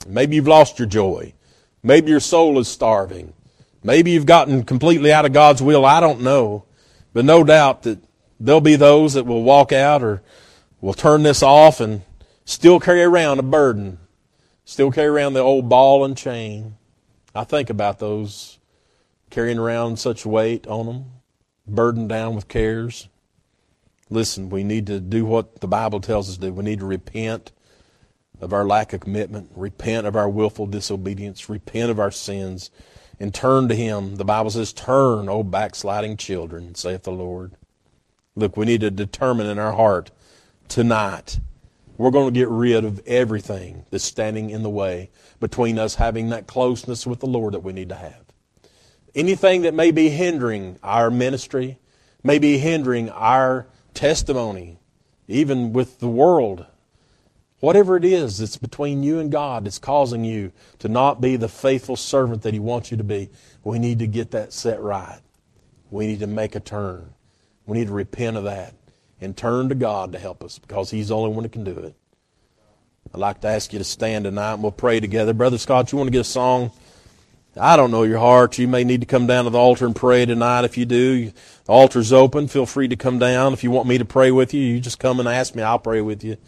Maybe 0.06 0.36
you've 0.36 0.48
lost 0.48 0.78
your 0.78 0.88
joy. 0.88 1.34
Maybe 1.82 2.10
your 2.10 2.20
soul 2.20 2.58
is 2.58 2.68
starving. 2.68 3.34
Maybe 3.84 4.12
you've 4.12 4.26
gotten 4.26 4.64
completely 4.64 5.12
out 5.12 5.26
of 5.26 5.34
God's 5.34 5.60
will. 5.60 5.84
I 5.84 6.00
don't 6.00 6.22
know. 6.22 6.64
But 7.12 7.24
no 7.24 7.44
doubt 7.44 7.82
that 7.82 7.98
there'll 8.40 8.60
be 8.60 8.76
those 8.76 9.14
that 9.14 9.26
will 9.26 9.42
walk 9.42 9.72
out 9.72 10.02
or 10.02 10.22
will 10.80 10.94
turn 10.94 11.22
this 11.22 11.42
off 11.42 11.80
and 11.80 12.02
still 12.44 12.80
carry 12.80 13.02
around 13.02 13.38
a 13.38 13.42
burden, 13.42 13.98
still 14.64 14.90
carry 14.90 15.08
around 15.08 15.34
the 15.34 15.40
old 15.40 15.68
ball 15.68 16.04
and 16.04 16.16
chain. 16.16 16.76
I 17.34 17.44
think 17.44 17.70
about 17.70 17.98
those 17.98 18.58
carrying 19.30 19.58
around 19.58 19.98
such 19.98 20.26
weight 20.26 20.66
on 20.66 20.86
them, 20.86 21.04
burdened 21.66 22.08
down 22.08 22.34
with 22.34 22.48
cares. 22.48 23.08
Listen, 24.10 24.50
we 24.50 24.62
need 24.62 24.86
to 24.88 25.00
do 25.00 25.24
what 25.24 25.60
the 25.60 25.68
Bible 25.68 26.00
tells 26.00 26.28
us 26.28 26.34
to 26.36 26.40
do. 26.42 26.52
We 26.52 26.64
need 26.64 26.80
to 26.80 26.86
repent 26.86 27.52
of 28.40 28.52
our 28.52 28.66
lack 28.66 28.92
of 28.92 29.00
commitment, 29.00 29.50
repent 29.54 30.06
of 30.06 30.16
our 30.16 30.28
willful 30.28 30.66
disobedience, 30.66 31.48
repent 31.48 31.90
of 31.90 31.98
our 31.98 32.10
sins 32.10 32.70
and 33.22 33.32
turn 33.32 33.68
to 33.68 33.74
Him. 33.76 34.16
The 34.16 34.24
Bible 34.24 34.50
says, 34.50 34.72
Turn, 34.72 35.28
O 35.28 35.44
backsliding 35.44 36.16
children, 36.16 36.74
saith 36.74 37.04
the 37.04 37.12
Lord. 37.12 37.52
Look, 38.34 38.56
we 38.56 38.66
need 38.66 38.80
to 38.80 38.90
determine 38.90 39.46
in 39.46 39.60
our 39.60 39.72
heart 39.72 40.10
tonight, 40.66 41.38
we're 41.96 42.10
going 42.10 42.34
to 42.34 42.38
get 42.38 42.48
rid 42.48 42.84
of 42.84 43.00
everything 43.06 43.86
that's 43.90 44.02
standing 44.02 44.50
in 44.50 44.64
the 44.64 44.70
way 44.70 45.08
between 45.38 45.78
us 45.78 45.94
having 45.94 46.30
that 46.30 46.48
closeness 46.48 47.06
with 47.06 47.20
the 47.20 47.28
Lord 47.28 47.54
that 47.54 47.62
we 47.62 47.72
need 47.72 47.90
to 47.90 47.94
have. 47.94 48.24
Anything 49.14 49.62
that 49.62 49.74
may 49.74 49.92
be 49.92 50.08
hindering 50.08 50.80
our 50.82 51.08
ministry, 51.08 51.78
may 52.24 52.40
be 52.40 52.58
hindering 52.58 53.08
our 53.10 53.68
testimony, 53.94 54.80
even 55.28 55.72
with 55.72 56.00
the 56.00 56.08
world. 56.08 56.66
Whatever 57.62 57.96
it 57.96 58.04
is 58.04 58.38
that's 58.38 58.56
between 58.56 59.04
you 59.04 59.20
and 59.20 59.30
God 59.30 59.64
that's 59.64 59.78
causing 59.78 60.24
you 60.24 60.50
to 60.80 60.88
not 60.88 61.20
be 61.20 61.36
the 61.36 61.48
faithful 61.48 61.94
servant 61.94 62.42
that 62.42 62.52
He 62.52 62.58
wants 62.58 62.90
you 62.90 62.96
to 62.96 63.04
be, 63.04 63.30
we 63.62 63.78
need 63.78 64.00
to 64.00 64.08
get 64.08 64.32
that 64.32 64.52
set 64.52 64.80
right. 64.80 65.20
We 65.88 66.08
need 66.08 66.18
to 66.18 66.26
make 66.26 66.56
a 66.56 66.60
turn. 66.60 67.14
We 67.64 67.78
need 67.78 67.86
to 67.86 67.92
repent 67.92 68.36
of 68.36 68.42
that 68.42 68.74
and 69.20 69.36
turn 69.36 69.68
to 69.68 69.76
God 69.76 70.10
to 70.10 70.18
help 70.18 70.42
us 70.42 70.58
because 70.58 70.90
He's 70.90 71.10
the 71.10 71.16
only 71.16 71.30
one 71.30 71.44
that 71.44 71.52
can 71.52 71.62
do 71.62 71.70
it. 71.70 71.94
I'd 73.14 73.20
like 73.20 73.40
to 73.42 73.46
ask 73.46 73.72
you 73.72 73.78
to 73.78 73.84
stand 73.84 74.24
tonight 74.24 74.54
and 74.54 74.62
we'll 74.64 74.72
pray 74.72 74.98
together. 74.98 75.32
Brother 75.32 75.56
Scott, 75.56 75.92
you 75.92 75.98
want 75.98 76.08
to 76.08 76.12
get 76.12 76.22
a 76.22 76.24
song? 76.24 76.72
I 77.56 77.76
don't 77.76 77.92
know 77.92 78.02
your 78.02 78.18
heart. 78.18 78.58
You 78.58 78.66
may 78.66 78.82
need 78.82 79.02
to 79.02 79.06
come 79.06 79.28
down 79.28 79.44
to 79.44 79.50
the 79.50 79.58
altar 79.58 79.86
and 79.86 79.94
pray 79.94 80.26
tonight. 80.26 80.64
If 80.64 80.76
you 80.76 80.84
do, 80.84 81.26
the 81.26 81.72
altar's 81.72 82.12
open. 82.12 82.48
Feel 82.48 82.66
free 82.66 82.88
to 82.88 82.96
come 82.96 83.20
down. 83.20 83.52
If 83.52 83.62
you 83.62 83.70
want 83.70 83.86
me 83.86 83.98
to 83.98 84.04
pray 84.04 84.32
with 84.32 84.52
you, 84.52 84.62
you 84.62 84.80
just 84.80 84.98
come 84.98 85.20
and 85.20 85.28
ask 85.28 85.54
me. 85.54 85.62
I'll 85.62 85.78
pray 85.78 86.00
with 86.00 86.24
you. 86.24 86.38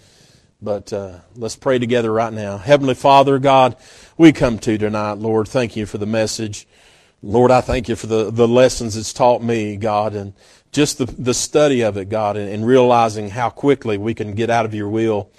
But 0.65 0.95
uh, 0.95 1.19
let's 1.37 1.57
pray 1.57 1.79
together 1.79 2.11
right 2.11 2.33
now. 2.33 2.57
Heavenly 2.57 2.95
Father, 2.95 3.39
God, 3.39 3.77
we 4.17 4.33
come 4.33 4.59
to 4.61 4.79
tonight, 4.79 5.19
Lord. 5.19 5.47
Thank 5.47 5.77
you 5.77 5.85
for 5.85 5.99
the 5.99 6.07
message. 6.07 6.67
Lord, 7.23 7.51
I 7.51 7.61
thank 7.61 7.87
you 7.87 7.97
for 7.97 8.07
the, 8.07 8.31
the 8.31 8.49
lessons 8.49 8.97
it's 8.97 9.13
taught 9.13 9.43
me, 9.43 9.77
God, 9.77 10.15
and 10.15 10.33
just 10.73 10.97
the, 10.97 11.05
the 11.05 11.35
study 11.35 11.83
of 11.83 11.99
it, 11.99 12.09
God, 12.09 12.39
and, 12.39 12.49
and 12.49 12.67
realizing 12.67 13.29
how 13.29 13.51
quickly 13.51 13.99
we 13.99 14.15
can 14.15 14.35
get 14.35 14.49
out 14.49 14.65
of 14.65 14.73
your 14.73 14.89
will. 14.89 15.31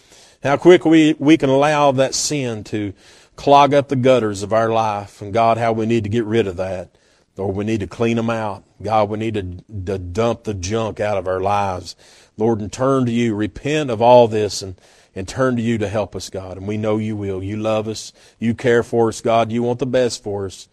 How 0.44 0.58
quick 0.58 0.86
we, 0.86 1.16
we 1.18 1.38
can 1.38 1.50
allow 1.50 1.92
that 1.94 2.14
sin 2.14 2.64
to 2.66 2.94
clog 3.36 3.74
up 3.74 3.88
the 3.88 3.96
gutters 3.96 4.44
of 4.44 4.54
our 4.54 4.70
life. 4.70 5.24
And 5.24 5.34
God, 5.34 5.58
how 5.58 5.74
we 5.74 5.88
need 5.88 6.04
to 6.04 6.10
get 6.10 6.26
rid 6.26 6.46
of 6.46 6.58
that. 6.58 6.96
Lord, 7.36 7.56
we 7.56 7.66
need 7.66 7.80
to 7.80 7.88
clean 7.88 8.18
them 8.18 8.30
out. 8.30 8.64
God, 8.80 9.10
we 9.10 9.18
need 9.18 9.34
to, 9.34 9.64
to 9.88 9.98
dump 9.98 10.44
the 10.44 10.54
junk 10.54 11.00
out 11.00 11.18
of 11.18 11.28
our 11.28 11.42
lives. 11.42 11.96
Lord, 12.38 12.60
and 12.60 12.72
turn 12.72 13.08
to 13.08 13.12
you. 13.12 13.34
Repent 13.34 13.90
of 13.90 14.04
all 14.04 14.28
this 14.28 14.62
and, 14.62 14.76
and 15.16 15.28
turn 15.28 15.56
to 15.56 15.62
you 15.62 15.78
to 15.78 15.88
help 15.88 16.16
us, 16.16 16.30
God. 16.30 16.58
And 16.58 16.68
we 16.68 16.78
know 16.78 16.98
you 16.98 17.16
will. 17.16 17.42
You 17.42 17.58
love 17.58 17.88
us. 17.88 18.12
You 18.38 18.54
care 18.54 18.84
for 18.84 19.08
us, 19.08 19.22
God. 19.22 19.52
You 19.52 19.64
want 19.64 19.80
the 19.80 19.86
best 19.86 20.22
for 20.22 20.46
us. 20.46 20.68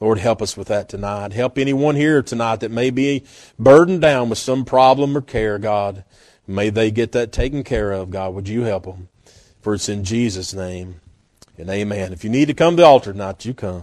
Lord, 0.00 0.18
help 0.18 0.42
us 0.42 0.56
with 0.56 0.68
that 0.68 0.88
tonight. 0.88 1.32
Help 1.32 1.56
anyone 1.56 1.96
here 1.96 2.22
tonight 2.22 2.60
that 2.60 2.70
may 2.70 2.90
be 2.90 3.24
burdened 3.58 4.00
down 4.00 4.28
with 4.28 4.38
some 4.38 4.64
problem 4.64 5.16
or 5.16 5.22
care, 5.22 5.58
God. 5.58 6.04
May 6.46 6.70
they 6.70 6.90
get 6.90 7.12
that 7.12 7.32
taken 7.32 7.64
care 7.64 7.92
of, 7.92 8.10
God. 8.10 8.34
Would 8.34 8.48
you 8.48 8.62
help 8.62 8.84
them? 8.84 9.08
For 9.60 9.74
it's 9.74 9.88
in 9.88 10.04
Jesus' 10.04 10.52
name 10.52 11.00
and 11.56 11.70
amen. 11.70 12.12
If 12.12 12.24
you 12.24 12.30
need 12.30 12.46
to 12.46 12.54
come 12.54 12.76
to 12.76 12.82
the 12.82 12.86
altar 12.86 13.12
tonight, 13.12 13.44
you 13.44 13.54
come. 13.54 13.82